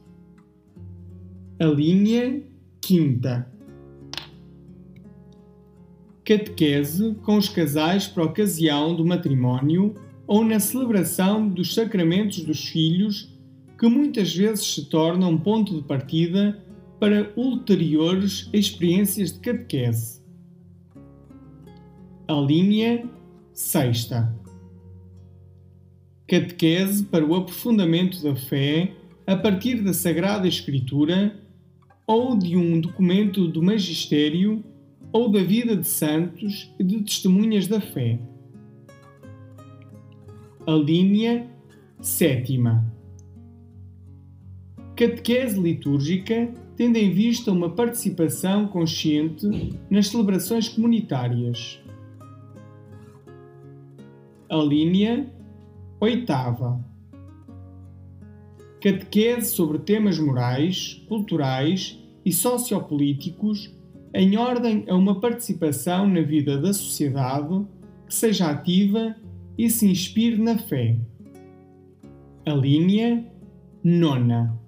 [1.61, 2.43] A linha
[2.81, 3.49] quinta.
[6.25, 9.95] Catequese com os casais por ocasião do matrimónio
[10.27, 13.33] ou na celebração dos sacramentos dos filhos,
[13.79, 16.63] que muitas vezes se tornam ponto de partida
[16.99, 20.21] para ulteriores experiências de catequese.
[22.27, 23.09] A linha
[23.53, 24.35] sexta.
[26.27, 28.93] Catequese para o aprofundamento da fé
[29.27, 31.39] a partir da Sagrada Escritura
[32.07, 34.65] ou de um documento do magistério
[35.13, 38.19] ou da vida de santos e de testemunhas da fé.
[40.67, 41.49] A linha
[42.01, 42.85] sétima.
[44.97, 51.81] Catequese litúrgica tendo em vista uma participação consciente nas celebrações comunitárias.
[54.51, 55.33] A linha
[56.01, 56.85] oitava.
[58.81, 63.73] Catequese sobre temas morais, culturais e sociopolíticos
[64.13, 67.65] em ordem a uma participação na vida da sociedade
[68.09, 69.15] que seja ativa
[69.59, 70.99] e se inspire na fé.
[72.45, 73.27] A linha
[73.83, 74.61] nona.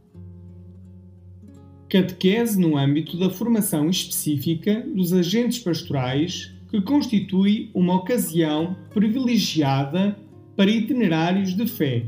[1.88, 10.18] Catequese no âmbito da formação específica dos agentes pastorais, que constitui uma ocasião privilegiada
[10.54, 12.04] para itinerários de fé.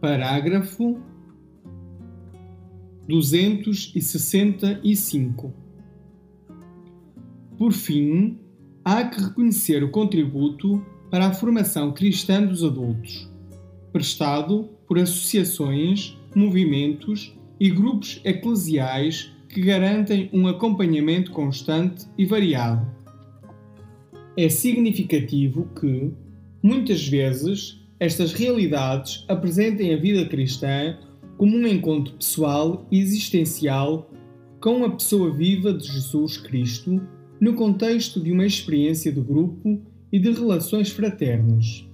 [0.00, 1.00] Parágrafo
[3.08, 5.52] 265.
[7.58, 8.38] Por fim,
[8.84, 13.30] há que reconhecer o contributo para a formação cristã dos adultos,
[13.92, 22.86] prestado por associações, movimentos e grupos eclesiais que garantem um acompanhamento constante e variado.
[24.36, 26.10] É significativo que,
[26.62, 30.98] muitas vezes, estas realidades apresentem a vida cristã
[31.36, 34.10] como um encontro pessoal e existencial
[34.60, 37.02] com a pessoa viva de Jesus Cristo
[37.42, 39.82] no contexto de uma experiência de grupo
[40.12, 41.84] e de relações fraternas.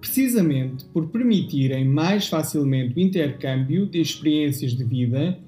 [0.00, 5.38] Precisamente por permitirem mais facilmente o intercâmbio de experiências de vida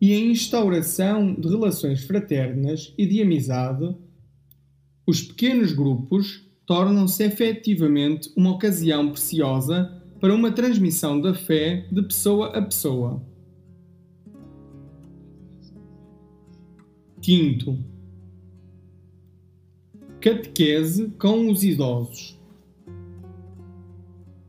[0.00, 3.94] e a instauração de relações fraternas e de amizade,
[5.06, 12.56] os pequenos grupos tornam-se efetivamente uma ocasião preciosa para uma transmissão da fé de pessoa
[12.56, 13.22] a pessoa.
[17.26, 17.74] Quinto,
[20.20, 22.38] catequese com os idosos.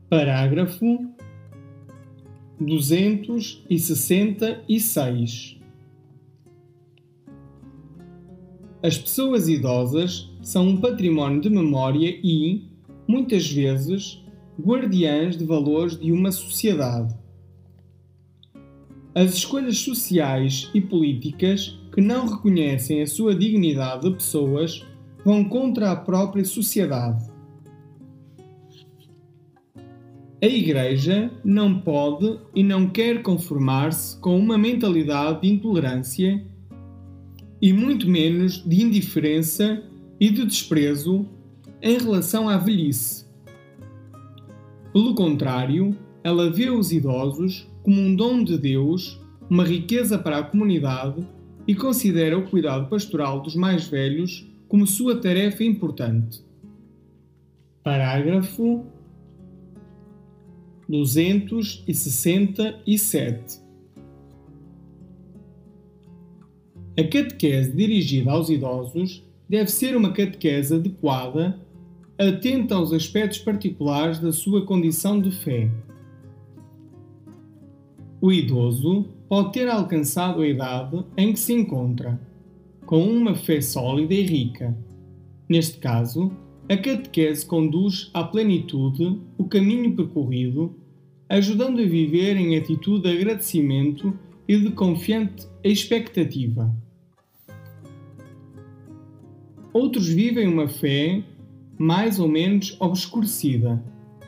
[0.08, 1.12] Parágrafo
[2.60, 5.58] 266.
[8.80, 12.62] As pessoas idosas são um património de memória e,
[13.08, 14.24] muitas vezes,
[14.56, 17.12] guardiãs de valores de uma sociedade.
[19.16, 24.86] As escolhas sociais e políticas que não reconhecem a sua dignidade de pessoas
[25.24, 27.28] vão contra a própria sociedade.
[30.40, 36.44] A Igreja não pode e não quer conformar-se com uma mentalidade de intolerância
[37.60, 39.82] e muito menos de indiferença
[40.20, 41.26] e de desprezo
[41.82, 43.26] em relação à velhice.
[44.92, 49.20] Pelo contrário, ela vê os idosos como um dom de Deus,
[49.50, 51.26] uma riqueza para a comunidade
[51.68, 56.42] e considera o cuidado pastoral dos mais velhos como sua tarefa importante.
[57.84, 58.86] Parágrafo
[60.88, 63.60] 267
[66.96, 71.60] A catequese dirigida aos idosos deve ser uma catequese adequada,
[72.18, 75.70] atenta aos aspectos particulares da sua condição de fé.
[78.20, 82.20] O idoso pode ter alcançado a idade em que se encontra,
[82.86, 84.76] com uma fé sólida e rica.
[85.48, 86.32] Neste caso,
[86.68, 90.74] a catequese conduz à plenitude o caminho percorrido,
[91.28, 96.74] ajudando a viver em atitude de agradecimento e de confiante expectativa.
[99.72, 101.22] Outros vivem uma fé
[101.78, 103.82] mais ou menos obscurecida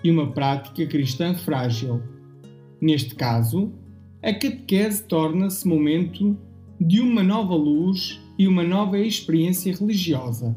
[0.05, 2.03] e uma prática cristã frágil.
[2.81, 3.73] Neste caso,
[4.23, 6.37] a catequese torna-se momento
[6.79, 10.57] de uma nova luz e uma nova experiência religiosa.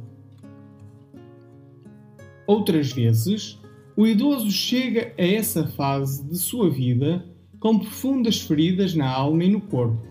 [2.46, 3.60] Outras vezes,
[3.96, 7.26] o idoso chega a essa fase de sua vida
[7.60, 10.06] com profundas feridas na alma e no corpo.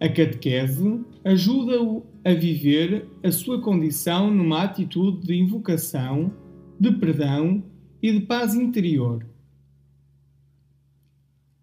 [0.00, 6.32] A catequese ajuda-o a viver a sua condição numa atitude de invocação,
[6.80, 7.62] de perdão
[8.02, 9.26] e de paz interior.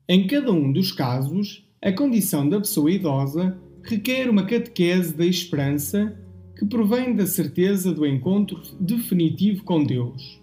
[0.07, 6.13] Em cada um dos casos, a condição da pessoa idosa requer uma catequese da esperança
[6.57, 10.41] que provém da certeza do encontro definitivo com Deus.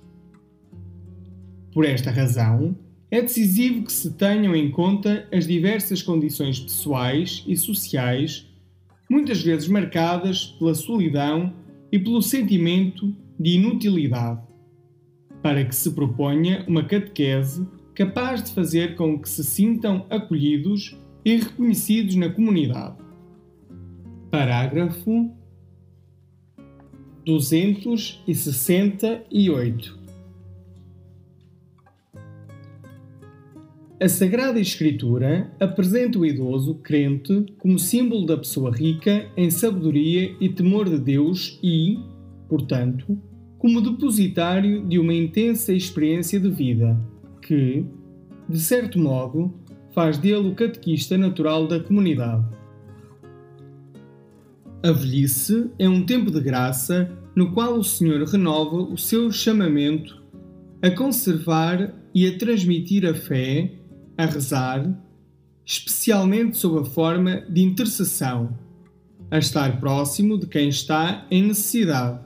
[1.74, 2.74] Por esta razão,
[3.10, 8.48] é decisivo que se tenham em conta as diversas condições pessoais e sociais,
[9.10, 11.52] muitas vezes marcadas pela solidão
[11.92, 14.40] e pelo sentimento de inutilidade,
[15.42, 21.36] para que se proponha uma catequese capaz de fazer com que se sintam acolhidos e
[21.36, 22.96] reconhecidos na comunidade.
[24.30, 25.30] Parágrafo
[27.24, 30.00] 268
[34.02, 40.48] A Sagrada Escritura apresenta o idoso crente como símbolo da pessoa rica em sabedoria e
[40.48, 41.98] temor de Deus e,
[42.48, 43.18] portanto,
[43.58, 46.98] como depositário de uma intensa experiência de vida
[47.42, 47.84] que,
[48.48, 49.52] de certo modo,
[49.92, 52.44] faz dele o catequista natural da comunidade.
[54.82, 60.22] A velhice é um tempo de graça no qual o Senhor renova o seu chamamento
[60.82, 63.72] a conservar e a transmitir a fé
[64.16, 64.98] a rezar,
[65.64, 68.56] especialmente sob a forma de intercessão,
[69.30, 72.20] a estar próximo de quem está em necessidade.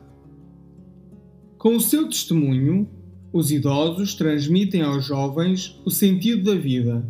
[1.58, 2.88] Com o seu testemunho,
[3.34, 7.04] os idosos transmitem aos jovens o sentido da vida,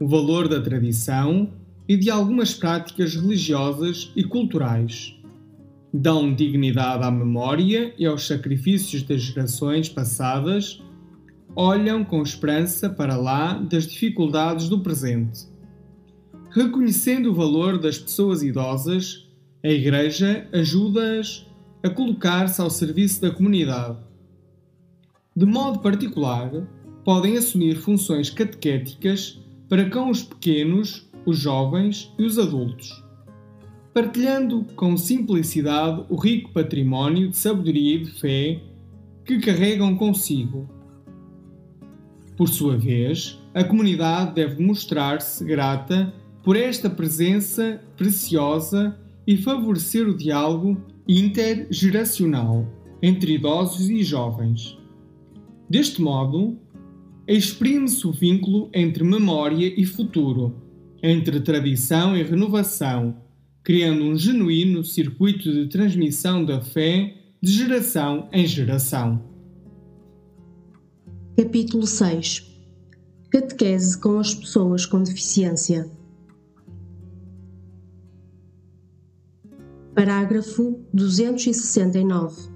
[0.00, 1.48] o valor da tradição
[1.88, 5.16] e de algumas práticas religiosas e culturais.
[5.92, 10.82] Dão dignidade à memória e aos sacrifícios das gerações passadas
[11.54, 15.46] olham com esperança para lá das dificuldades do presente.
[16.50, 19.30] Reconhecendo o valor das pessoas idosas,
[19.62, 21.46] a Igreja ajuda-as
[21.80, 23.98] a colocar-se ao serviço da comunidade.
[25.36, 26.50] De modo particular,
[27.04, 33.02] podem assumir funções catequéticas para com os pequenos, os jovens e os adultos,
[33.92, 38.60] partilhando com simplicidade o rico património de sabedoria e de fé
[39.24, 40.68] que carregam consigo
[42.36, 46.12] por sua vez, a comunidade deve mostrar-se grata
[46.42, 52.66] por esta presença preciosa e favorecer o diálogo intergeracional
[53.00, 54.76] entre idosos e jovens.
[55.68, 56.58] Deste modo,
[57.26, 60.54] exprime-se o vínculo entre memória e futuro,
[61.02, 63.16] entre tradição e renovação,
[63.62, 69.22] criando um genuíno circuito de transmissão da fé de geração em geração.
[71.36, 72.54] Capítulo 6
[73.30, 75.90] Catequese com as pessoas com deficiência.
[79.92, 82.53] Parágrafo 269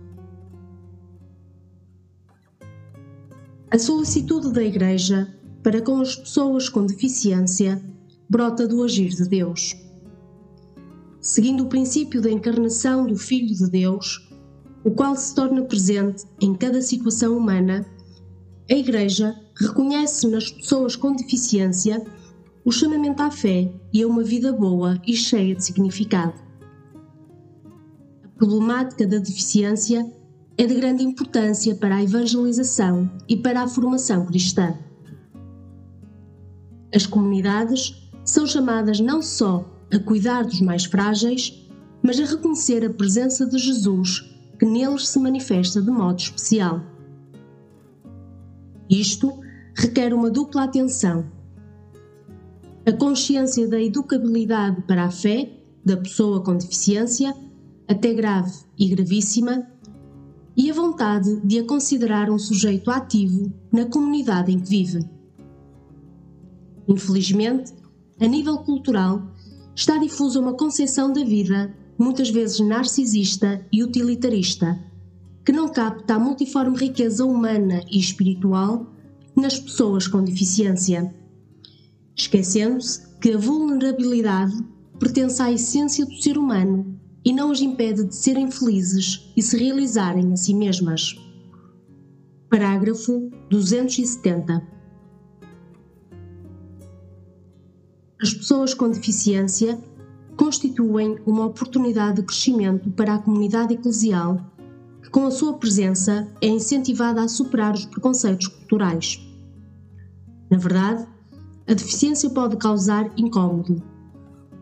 [3.70, 5.28] A solicitude da Igreja
[5.62, 7.82] para com as pessoas com deficiência
[8.26, 9.76] brota do agir de Deus.
[11.20, 14.26] Seguindo o princípio da encarnação do Filho de Deus,
[14.82, 17.84] o qual se torna presente em cada situação humana
[18.70, 22.02] a Igreja reconhece nas pessoas com deficiência
[22.64, 26.40] o chamamento à fé e a uma vida boa e cheia de significado.
[28.24, 30.10] A problemática da deficiência
[30.58, 34.76] é de grande importância para a evangelização e para a formação cristã.
[36.92, 41.64] As comunidades são chamadas não só a cuidar dos mais frágeis,
[42.02, 44.28] mas a reconhecer a presença de Jesus
[44.58, 46.82] que neles se manifesta de modo especial.
[48.90, 49.40] Isto
[49.76, 51.30] requer uma dupla atenção.
[52.84, 55.52] A consciência da educabilidade para a fé
[55.84, 57.32] da pessoa com deficiência,
[57.86, 59.66] até grave e gravíssima,
[60.58, 65.08] e a vontade de a considerar um sujeito ativo na comunidade em que vive.
[66.88, 67.72] Infelizmente,
[68.20, 69.22] a nível cultural,
[69.76, 74.76] está difusa uma concepção da vida, muitas vezes narcisista e utilitarista,
[75.44, 78.92] que não capta a multiforme riqueza humana e espiritual
[79.36, 81.14] nas pessoas com deficiência,
[82.16, 84.58] esquecendo-se que a vulnerabilidade
[84.98, 86.98] pertence à essência do ser humano
[87.28, 91.14] e não os impede de serem felizes e se realizarem a si mesmas.
[92.48, 94.66] Parágrafo 270
[98.18, 99.78] As pessoas com deficiência
[100.38, 104.40] constituem uma oportunidade de crescimento para a comunidade eclesial
[105.02, 109.20] que, com a sua presença, é incentivada a superar os preconceitos culturais.
[110.50, 111.06] Na verdade,
[111.68, 113.82] a deficiência pode causar incômodo,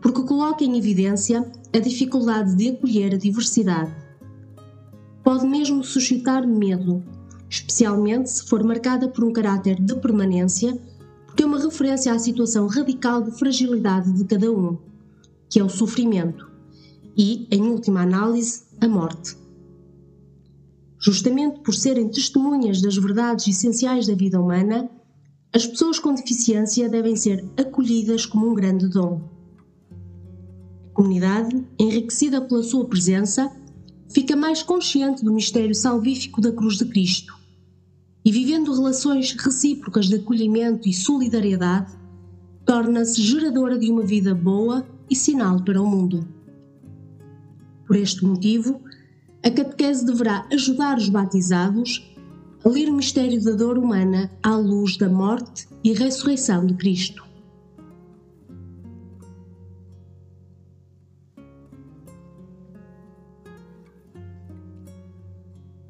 [0.01, 3.93] porque coloca em evidência a dificuldade de acolher a diversidade.
[5.23, 7.03] Pode mesmo suscitar medo,
[7.49, 10.77] especialmente se for marcada por um caráter de permanência,
[11.25, 14.77] porque é uma referência à situação radical de fragilidade de cada um,
[15.49, 16.49] que é o sofrimento,
[17.15, 19.37] e, em última análise, a morte.
[20.99, 24.89] Justamente por serem testemunhas das verdades essenciais da vida humana,
[25.53, 29.36] as pessoas com deficiência devem ser acolhidas como um grande dom.
[30.97, 33.51] Comunidade, enriquecida pela sua presença,
[34.09, 37.37] fica mais consciente do mistério salvífico da cruz de Cristo
[38.25, 41.95] e, vivendo relações recíprocas de acolhimento e solidariedade,
[42.65, 46.27] torna-se geradora de uma vida boa e sinal para o mundo.
[47.85, 48.81] Por este motivo,
[49.43, 52.11] a catequese deverá ajudar os batizados
[52.65, 57.26] a ler o mistério da dor humana à luz da morte e ressurreição de Cristo.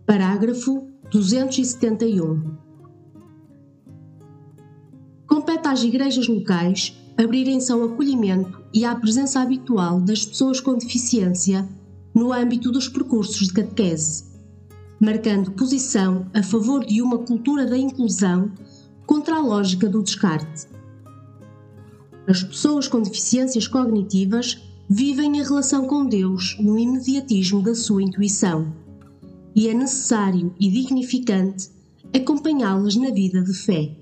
[0.08, 2.56] Parágrafo 271.
[5.28, 11.68] Compete às igrejas locais abrirem-se ao acolhimento e à presença habitual das pessoas com deficiência
[12.16, 14.24] no âmbito dos percursos de catequese,
[14.98, 18.50] marcando posição a favor de uma cultura da inclusão
[19.06, 20.68] contra a lógica do descarte.
[22.26, 24.58] As pessoas com deficiências cognitivas
[24.90, 28.87] vivem a relação com Deus no imediatismo da sua intuição,
[29.58, 31.72] e é necessário e dignificante
[32.14, 33.98] acompanhá-las na vida de fé.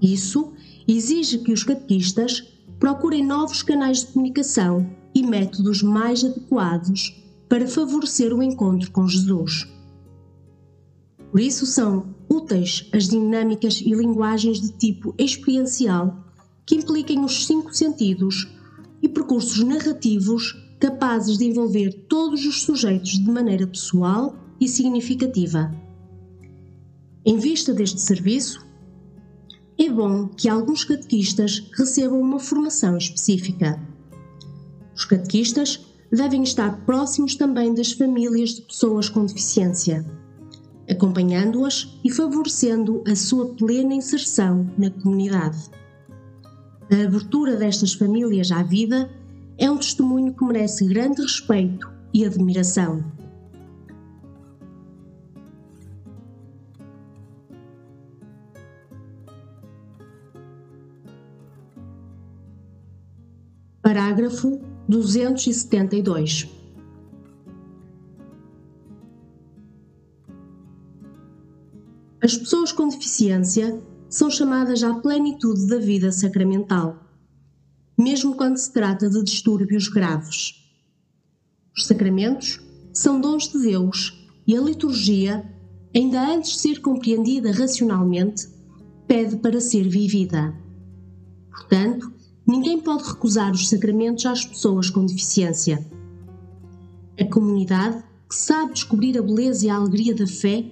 [0.00, 0.54] Isso
[0.88, 2.42] exige que os catequistas
[2.80, 9.68] procurem novos canais de comunicação e métodos mais adequados para favorecer o encontro com Jesus.
[11.30, 16.24] Por isso são úteis as dinâmicas e linguagens de tipo experiencial
[16.64, 18.48] que impliquem os cinco sentidos
[19.02, 25.74] e percursos narrativos capazes de envolver todos os sujeitos de maneira pessoal e significativa.
[27.24, 28.64] Em vista deste serviço,
[29.78, 33.80] é bom que alguns catequistas recebam uma formação específica.
[34.94, 40.06] Os catequistas devem estar próximos também das famílias de pessoas com deficiência,
[40.88, 45.70] acompanhando-as e favorecendo a sua plena inserção na comunidade.
[46.90, 49.10] A abertura destas famílias à vida
[49.58, 53.04] é um testemunho que merece grande respeito e admiração.
[63.82, 66.48] Parágrafo 272.
[72.20, 77.05] As pessoas com deficiência são chamadas à plenitude da vida sacramental,
[77.96, 80.62] mesmo quando se trata de distúrbios graves.
[81.76, 82.60] Os sacramentos
[82.92, 85.44] são dons de Deus e a liturgia,
[85.94, 88.48] ainda antes de ser compreendida racionalmente,
[89.06, 90.54] pede para ser vivida.
[91.50, 92.16] Portanto,
[92.46, 95.84] Ninguém pode recusar os sacramentos às pessoas com deficiência.
[97.18, 100.62] A comunidade, que sabe descobrir a beleza e a alegria da fé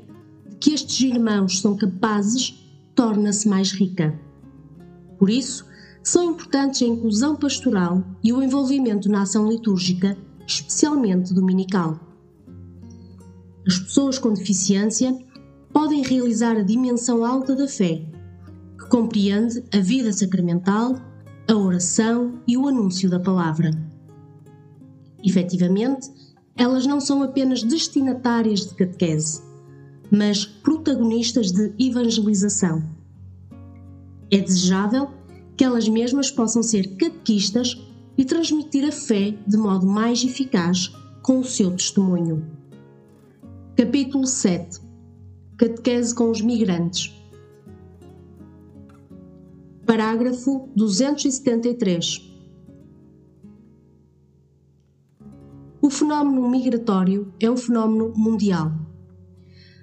[0.49, 2.55] de que estes irmãos são capazes,
[2.95, 4.17] torna-se mais rica.
[5.19, 5.67] Por isso,
[6.05, 10.17] são importantes a inclusão pastoral e o envolvimento na ação litúrgica,
[10.47, 11.99] especialmente dominical.
[13.67, 15.19] As pessoas com deficiência
[15.73, 18.05] podem realizar a dimensão alta da fé,
[18.79, 20.95] que compreende a vida sacramental
[21.49, 23.71] a oração e o anúncio da palavra.
[25.23, 26.11] Efetivamente,
[26.57, 29.43] elas não são apenas destinatárias de catequese,
[30.11, 32.83] mas protagonistas de evangelização.
[34.31, 35.09] É desejável
[35.57, 37.77] que elas mesmas possam ser catequistas
[38.17, 42.47] e transmitir a fé de modo mais eficaz com o seu testemunho.
[43.77, 44.81] Capítulo 7
[45.57, 47.13] Catequese com os migrantes
[49.87, 52.31] Parágrafo 273.
[55.83, 58.73] O fenómeno migratório é um fenómeno mundial.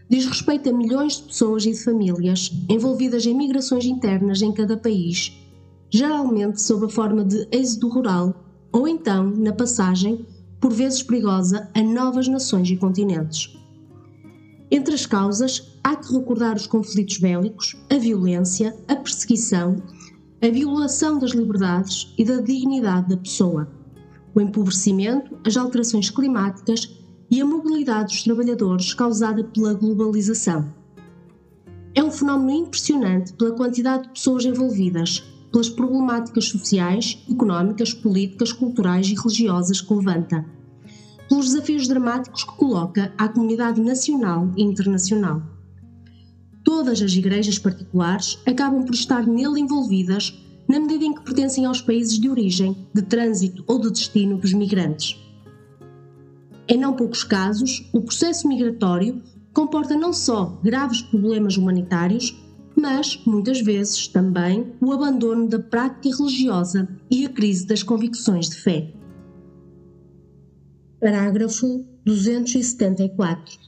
[0.10, 4.76] Diz respeito a milhões de pessoas e de famílias envolvidas em migrações internas em cada
[4.76, 5.32] país,
[5.92, 8.34] geralmente sob a forma de êxodo rural
[8.72, 10.26] ou então na passagem,
[10.60, 13.54] por vezes perigosa, a novas nações e continentes.
[14.72, 19.76] Entre as causas, há que recordar os conflitos bélicos, a violência, a perseguição,
[20.42, 23.68] a violação das liberdades e da dignidade da pessoa,
[24.34, 26.98] o empobrecimento, as alterações climáticas
[27.30, 30.74] e a mobilidade dos trabalhadores causada pela globalização.
[31.94, 35.22] É um fenómeno impressionante pela quantidade de pessoas envolvidas,
[35.52, 40.46] pelas problemáticas sociais, económicas, políticas, culturais e religiosas que levanta,
[41.28, 45.42] pelos desafios dramáticos que coloca à comunidade nacional e internacional.
[46.64, 50.38] Todas as igrejas particulares acabam por estar nele envolvidas
[50.68, 54.54] na medida em que pertencem aos países de origem, de trânsito ou de destino dos
[54.54, 55.20] migrantes.
[56.68, 59.22] Em não poucos casos, o processo migratório
[59.54, 62.34] comporta não só graves problemas humanitários,
[62.82, 68.56] mas, muitas vezes, também o abandono da prática religiosa e a crise das convicções de
[68.56, 68.92] fé.
[71.00, 73.60] Parágrafo 274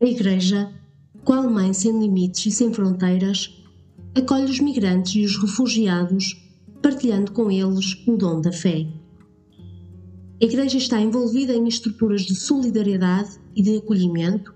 [0.00, 0.72] A Igreja,
[1.24, 3.62] qual mãe sem limites e sem fronteiras,
[4.14, 6.36] acolhe os migrantes e os refugiados,
[6.82, 8.86] partilhando com eles o dom da fé.
[10.40, 14.51] A Igreja está envolvida em estruturas de solidariedade e de acolhimento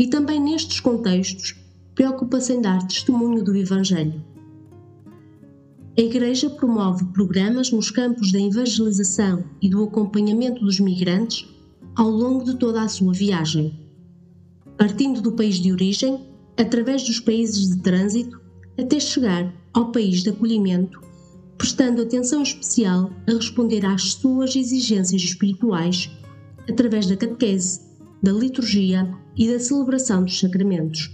[0.00, 1.54] e também nestes contextos
[1.94, 4.24] preocupa-se em dar testemunho do Evangelho.
[5.94, 11.46] A Igreja promove programas nos campos da evangelização e do acompanhamento dos migrantes
[11.94, 13.78] ao longo de toda a sua viagem,
[14.78, 18.40] partindo do país de origem, através dos países de trânsito,
[18.78, 20.98] até chegar ao país de acolhimento
[21.58, 26.10] prestando atenção especial a responder às suas exigências espirituais
[26.66, 27.82] através da catequese,
[28.22, 29.06] da liturgia
[29.36, 31.10] e da celebração dos sacramentos.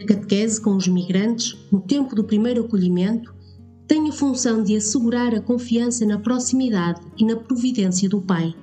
[0.00, 3.34] A catequese com os migrantes, no tempo do primeiro acolhimento,
[3.86, 8.54] tem a função de assegurar a confiança na proximidade e na providência do Pai,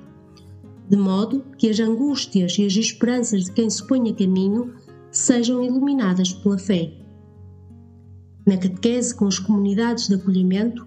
[0.88, 4.74] de modo que as angústias e as esperanças de quem se põe a caminho
[5.10, 7.00] sejam iluminadas pela fé
[8.46, 10.86] na catequese com as comunidades de acolhimento,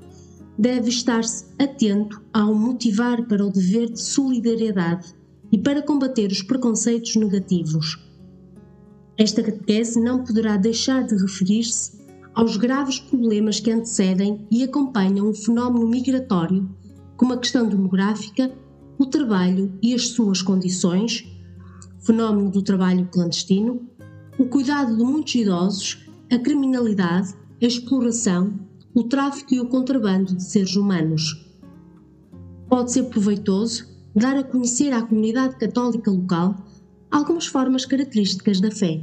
[0.57, 5.13] deve estar-se atento ao motivar para o dever de solidariedade
[5.53, 8.03] e para combater os preconceitos negativos.
[9.15, 12.01] Esta catequese não poderá deixar de referir-se
[12.33, 16.67] aos graves problemas que antecedem e acompanham o fenómeno migratório,
[17.15, 18.51] como a questão demográfica,
[18.97, 21.23] o trabalho e as suas condições,
[21.99, 23.87] fenómeno do trabalho clandestino,
[24.39, 28.59] o cuidado de muitos idosos, a criminalidade a exploração,
[28.93, 31.47] o tráfico e o contrabando de seres humanos.
[32.67, 36.55] Pode ser proveitoso dar a conhecer à comunidade católica local
[37.09, 39.01] algumas formas características da fé,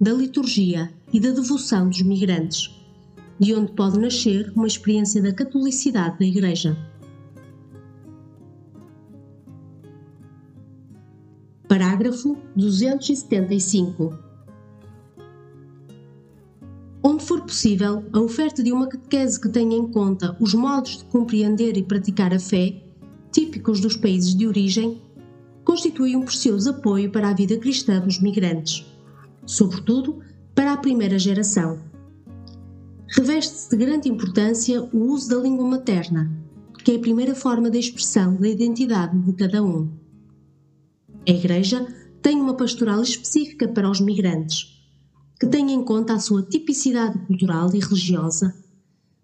[0.00, 2.70] da liturgia e da devoção dos migrantes,
[3.38, 6.76] de onde pode nascer uma experiência da catolicidade da Igreja.
[11.68, 14.30] Parágrafo 275
[17.02, 21.04] Onde for possível, a oferta de uma catequese que tenha em conta os modos de
[21.04, 22.89] compreender e praticar a fé,
[23.32, 25.00] típicos dos países de origem,
[25.64, 28.84] constitui um precioso apoio para a vida cristã dos migrantes,
[29.46, 30.20] sobretudo
[30.54, 31.78] para a primeira geração.
[33.08, 36.30] Reveste-se de grande importância o uso da língua materna,
[36.84, 39.90] que é a primeira forma de expressão da identidade de cada um.
[41.26, 41.86] A Igreja
[42.22, 44.80] tem uma pastoral específica para os migrantes
[45.40, 48.54] que tenha em conta a sua tipicidade cultural e religiosa.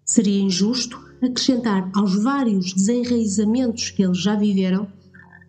[0.03, 4.87] Seria injusto acrescentar aos vários desenraizamentos que eles já viveram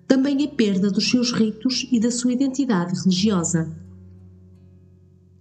[0.07, 3.77] também a perda dos seus ritos e da sua identidade religiosa.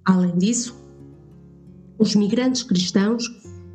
[0.04, 0.76] Além disso,
[1.98, 3.24] os migrantes cristãos,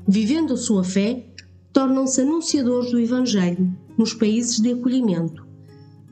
[0.06, 1.26] vivendo a sua fé,
[1.72, 5.46] tornam-se anunciadores do Evangelho nos países de acolhimento,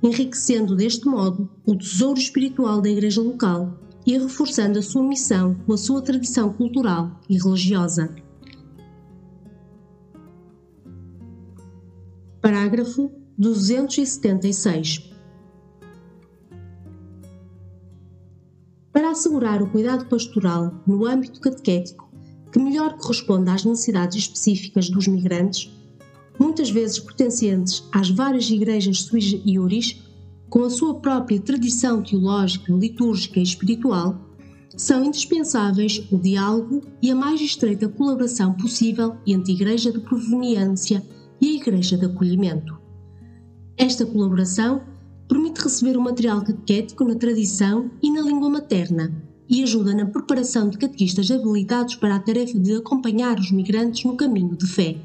[0.02, 5.74] enriquecendo deste modo o tesouro espiritual da Igreja local e reforçando a sua missão com
[5.74, 8.14] a sua tradição cultural e religiosa.
[12.40, 15.10] Parágrafo 276.
[18.90, 22.10] Para assegurar o cuidado pastoral no âmbito catequético
[22.50, 25.70] que melhor corresponda às necessidades específicas dos migrantes,
[26.38, 30.02] muitas vezes pertencentes às várias igrejas sui iuris,
[30.48, 34.18] com a sua própria tradição teológica, litúrgica e espiritual,
[34.74, 41.19] são indispensáveis o diálogo e a mais estreita colaboração possível entre Igreja de Proveniência e
[41.46, 42.78] a Igreja de Acolhimento.
[43.76, 44.82] Esta colaboração
[45.28, 49.10] permite receber o material catequético na tradição e na língua materna
[49.48, 54.16] e ajuda na preparação de catequistas habilitados para a tarefa de acompanhar os migrantes no
[54.16, 54.96] caminho de fé.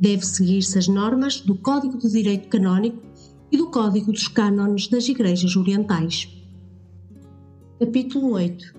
[0.00, 3.02] Deve seguir-se as normas do Código de Direito Canónico
[3.52, 6.28] e do Código dos Cânones das Igrejas Orientais.
[7.78, 8.74] Capítulo 8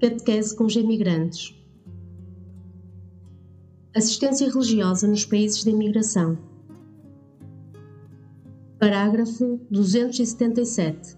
[0.00, 1.54] Catequese com os emigrantes
[3.96, 6.36] Assistência religiosa nos países de imigração
[8.76, 11.16] Parágrafo 277.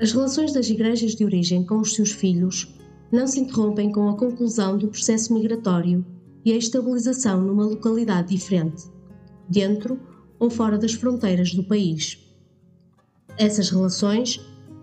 [0.00, 2.74] As relações das igrejas de origem com os seus filhos
[3.12, 6.02] não se interrompem com a conclusão do processo migratório
[6.46, 8.84] e a estabilização numa localidade diferente,
[9.50, 10.00] dentro
[10.38, 12.18] ou fora das fronteiras do país.
[13.36, 14.40] Essas relações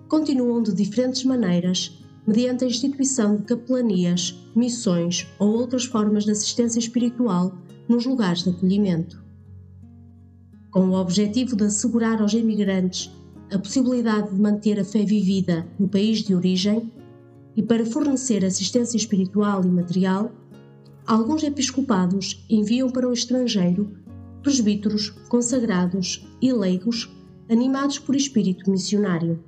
[0.08, 6.80] continuam de diferentes maneiras mediante a instituição de capelanias, missões ou outras formas de assistência
[6.80, 9.24] espiritual nos lugares de acolhimento.
[10.72, 13.12] Com o objetivo de assegurar aos imigrantes
[13.52, 16.91] a possibilidade de manter a fé vivida no país de origem
[17.56, 20.32] e para fornecer assistência espiritual e material,
[21.08, 23.91] alguns episcopados enviam para o estrangeiro
[24.44, 27.10] presbíteros consagrados e leigos
[27.50, 29.44] animados por espírito missionário,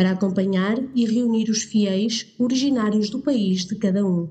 [0.00, 4.30] para acompanhar e reunir os fiéis originários do país de cada um.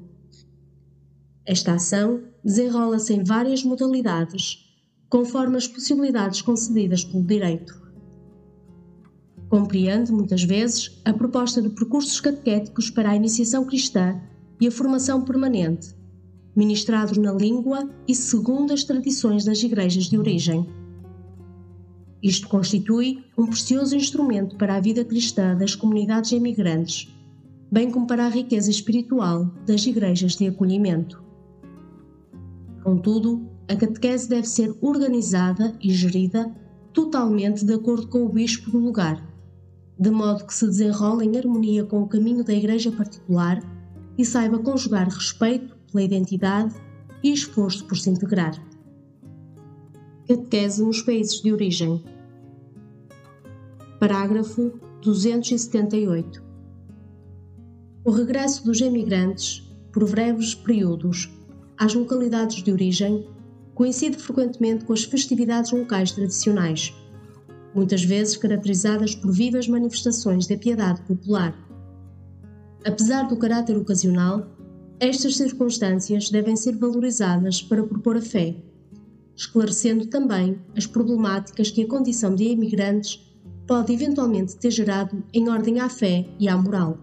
[1.46, 4.68] Esta ação desenrola-se em várias modalidades,
[5.08, 7.80] conforme as possibilidades concedidas pelo direito.
[9.48, 14.20] Compreende, muitas vezes, a proposta de percursos catequéticos para a iniciação cristã
[14.60, 15.96] e a formação permanente,
[16.56, 20.68] ministrados na língua e segundo as tradições das igrejas de origem.
[22.22, 27.08] Isto constitui um precioso instrumento para a vida cristã das comunidades imigrantes,
[27.72, 31.24] bem como para a riqueza espiritual das igrejas de acolhimento.
[32.84, 36.54] Contudo, a catequese deve ser organizada e gerida
[36.92, 39.26] totalmente de acordo com o bispo do lugar,
[39.98, 43.62] de modo que se desenrole em harmonia com o caminho da igreja particular
[44.18, 46.76] e saiba conjugar respeito pela identidade
[47.24, 48.69] e esforço por se integrar.
[50.30, 52.04] Catequese nos países de origem.
[54.00, 56.44] Parágrafo 278.
[58.06, 61.36] O regresso dos emigrantes, por breves períodos,
[61.76, 63.28] às localidades de origem
[63.74, 66.94] coincide frequentemente com as festividades locais tradicionais,
[67.74, 71.58] muitas vezes caracterizadas por vivas manifestações da piedade popular.
[72.86, 74.48] Apesar do caráter ocasional,
[75.00, 78.69] estas circunstâncias devem ser valorizadas para propor a fé,
[79.40, 83.26] esclarecendo também as problemáticas que a condição de imigrantes
[83.66, 86.98] pode eventualmente ter gerado em ordem à fé e à moral.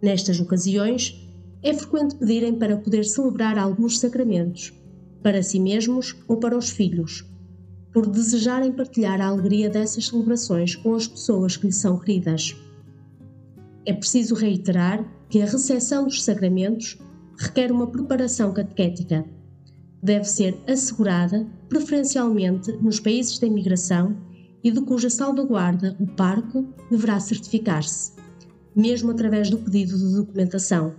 [0.00, 1.28] Nestas ocasiões,
[1.62, 4.72] é frequente pedirem para poder celebrar alguns sacramentos,
[5.22, 7.26] para si mesmos ou para os filhos,
[7.92, 12.56] por desejarem partilhar a alegria dessas celebrações com as pessoas que lhes são queridas.
[13.84, 16.96] É preciso reiterar que a recepção dos sacramentos
[17.36, 19.26] requer uma preparação catequética.
[20.02, 24.16] Deve ser assegurada, preferencialmente nos países da imigração
[24.62, 28.12] e de cuja salvaguarda o parco deverá certificar-se,
[28.74, 30.94] mesmo através do pedido de documentação.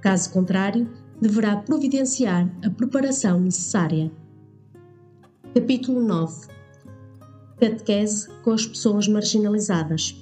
[0.00, 0.88] Caso contrário,
[1.20, 4.10] deverá providenciar a preparação necessária.
[5.54, 6.58] Capítulo 9
[7.60, 10.14] Catequese com as pessoas marginalizadas.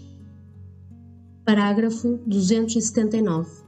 [1.45, 3.67] Parágrafo 279.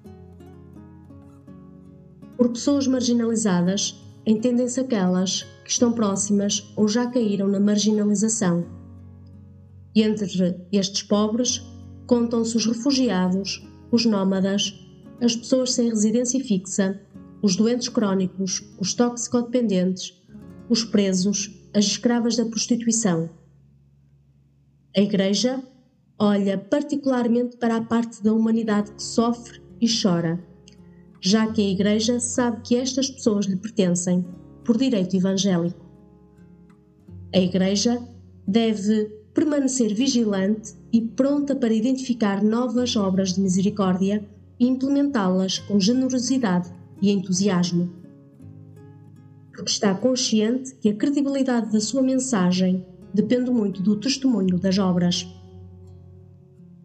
[2.34, 8.66] Por pessoas marginalizadas, entendem-se aquelas que estão próximas ou já caíram na marginalização.
[9.94, 10.28] E entre
[10.70, 11.62] estes pobres
[12.06, 14.74] contam-se os refugiados, os nómadas,
[15.22, 17.00] as pessoas sem residência fixa,
[17.40, 20.14] os doentes crónicos, os toxicodependentes,
[20.68, 23.30] os presos, as escravas da prostituição.
[24.94, 25.62] A Igreja
[26.18, 30.38] olha particularmente para a parte da humanidade que sofre e chora,
[31.20, 34.24] já que a Igreja sabe que estas pessoas lhe pertencem
[34.64, 35.86] por direito evangélico.
[37.34, 38.00] A Igreja
[38.46, 44.26] deve permanecer vigilante e pronta para identificar novas obras de misericórdia
[44.58, 46.70] e implementá-las com generosidade
[47.00, 47.92] e entusiasmo.
[49.52, 55.26] Porque está consciente que a credibilidade da sua mensagem depende muito do testemunho das obras.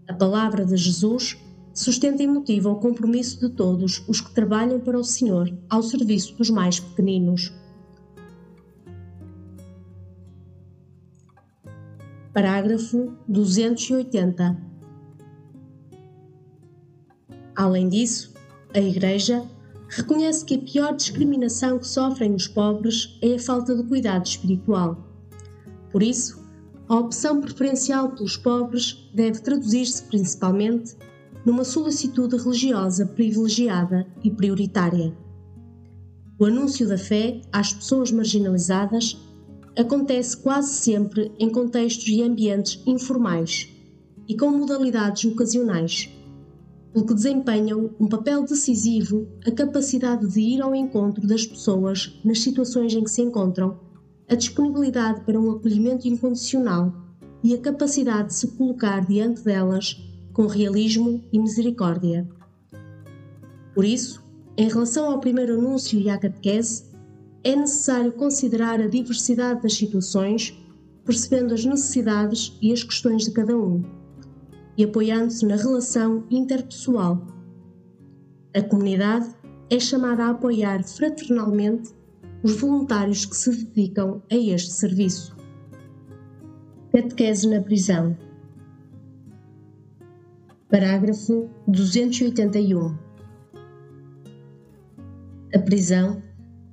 [0.07, 1.37] A palavra de Jesus
[1.73, 6.37] sustenta e motiva o compromisso de todos os que trabalham para o Senhor ao serviço
[6.37, 7.51] dos mais pequeninos.
[12.31, 14.57] Parágrafo 280
[17.55, 18.33] Além disso,
[18.73, 19.43] a Igreja
[19.87, 24.97] reconhece que a pior discriminação que sofrem os pobres é a falta de cuidado espiritual.
[25.91, 26.43] Por isso,
[26.89, 30.95] a opção preferencial pelos pobres deve traduzir-se principalmente
[31.45, 35.15] numa solicitude religiosa privilegiada e prioritária.
[36.39, 39.17] O anúncio da fé às pessoas marginalizadas
[39.77, 43.69] acontece quase sempre em contextos e ambientes informais
[44.27, 46.09] e com modalidades ocasionais
[46.93, 52.39] pelo que desempenham um papel decisivo a capacidade de ir ao encontro das pessoas nas
[52.39, 53.79] situações em que se encontram
[54.29, 56.93] a disponibilidade para um acolhimento incondicional
[57.43, 59.97] e a capacidade de se colocar diante delas
[60.33, 62.27] com realismo e misericórdia.
[63.73, 64.23] Por isso,
[64.57, 66.91] em relação ao primeiro anúncio e à catequese,
[67.43, 70.57] é necessário considerar a diversidade das situações,
[71.05, 73.83] percebendo as necessidades e as questões de cada um,
[74.77, 77.25] e apoiando-se na relação interpessoal.
[78.55, 79.29] A comunidade
[79.69, 81.91] é chamada a apoiar fraternalmente
[82.43, 85.35] os voluntários que se dedicam a este serviço.
[86.91, 88.15] Catequese na prisão.
[90.73, 92.97] Parágrafo 281.
[95.53, 96.19] A prisão,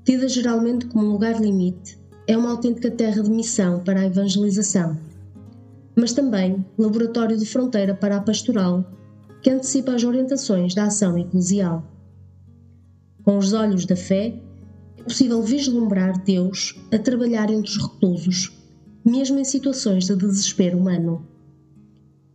[0.06, 4.98] tida geralmente como um lugar limite, é uma autêntica terra de missão para a evangelização,
[5.94, 8.90] mas também laboratório de fronteira para a pastoral,
[9.42, 11.84] que antecipa as orientações da ação eclesial.
[13.22, 14.34] Com os olhos da fé,
[14.96, 18.50] é possível vislumbrar Deus a trabalhar entre os reclusos
[19.04, 21.22] mesmo em situações de desespero humano.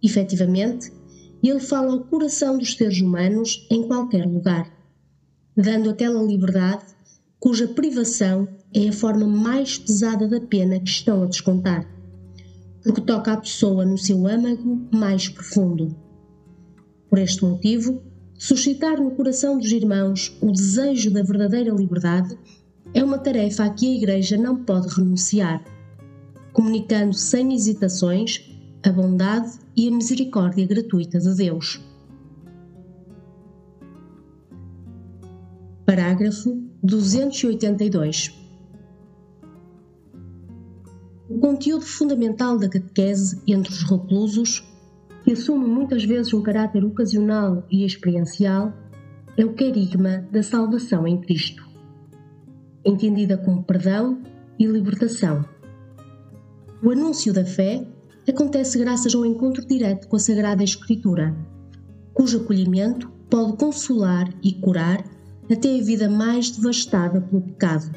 [0.04, 0.92] Efetivamente,
[1.44, 4.72] ele fala ao coração dos seres humanos em qualquer lugar,
[5.56, 6.86] dando aquela liberdade
[7.40, 11.88] cuja privação é a forma mais pesada da pena que estão a descontar,
[12.84, 15.96] porque toca a pessoa no seu âmago mais profundo.
[17.10, 18.02] Por este motivo,
[18.38, 22.38] suscitar no coração dos irmãos o desejo da verdadeira liberdade
[22.94, 25.64] é uma tarefa a que a Igreja não pode renunciar
[26.56, 28.55] comunicando sem hesitações
[28.86, 31.82] a bondade e a misericórdia gratuita de Deus.
[35.86, 38.34] Parágrafo 282.
[41.28, 44.64] O conteúdo fundamental da catequese entre os reclusos,
[45.24, 48.72] que assume muitas vezes um caráter ocasional e experiencial,
[49.36, 51.68] é o querigma da salvação em Cristo,
[52.86, 54.22] entendida como perdão
[54.60, 55.44] e libertação
[56.86, 57.84] o anúncio da fé
[58.32, 61.36] acontece graças ao encontro direto com a Sagrada Escritura,
[62.14, 65.04] cujo acolhimento pode consolar e curar
[65.52, 67.92] até a vida mais devastada pelo pecado,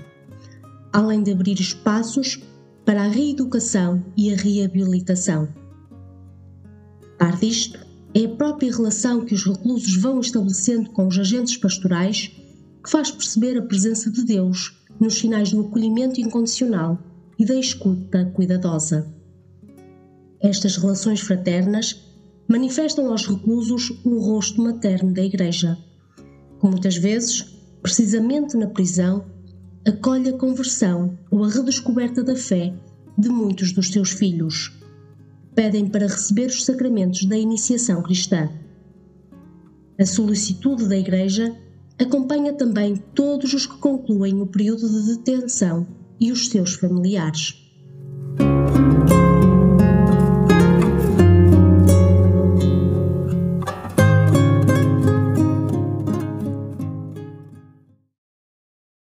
[0.93, 2.43] além de abrir espaços
[2.85, 5.49] para a reeducação e a reabilitação.
[7.19, 7.79] Par disto,
[8.15, 12.33] é a própria relação que os reclusos vão estabelecendo com os agentes pastorais
[12.83, 16.99] que faz perceber a presença de Deus nos sinais do acolhimento incondicional
[17.39, 19.18] e da escuta cuidadosa.
[20.41, 22.09] Estas relações fraternas
[22.47, 25.77] manifestam aos reclusos o rosto materno da Igreja,
[26.61, 27.45] que muitas vezes,
[27.83, 29.25] precisamente na prisão,
[29.87, 32.75] acolhe a conversão ou a redescoberta da fé
[33.17, 34.73] de muitos dos seus filhos.
[35.55, 38.49] Pedem para receber os sacramentos da iniciação cristã.
[39.99, 41.55] A solicitude da Igreja
[41.99, 45.87] acompanha também todos os que concluem o período de detenção
[46.21, 47.68] e os seus familiares.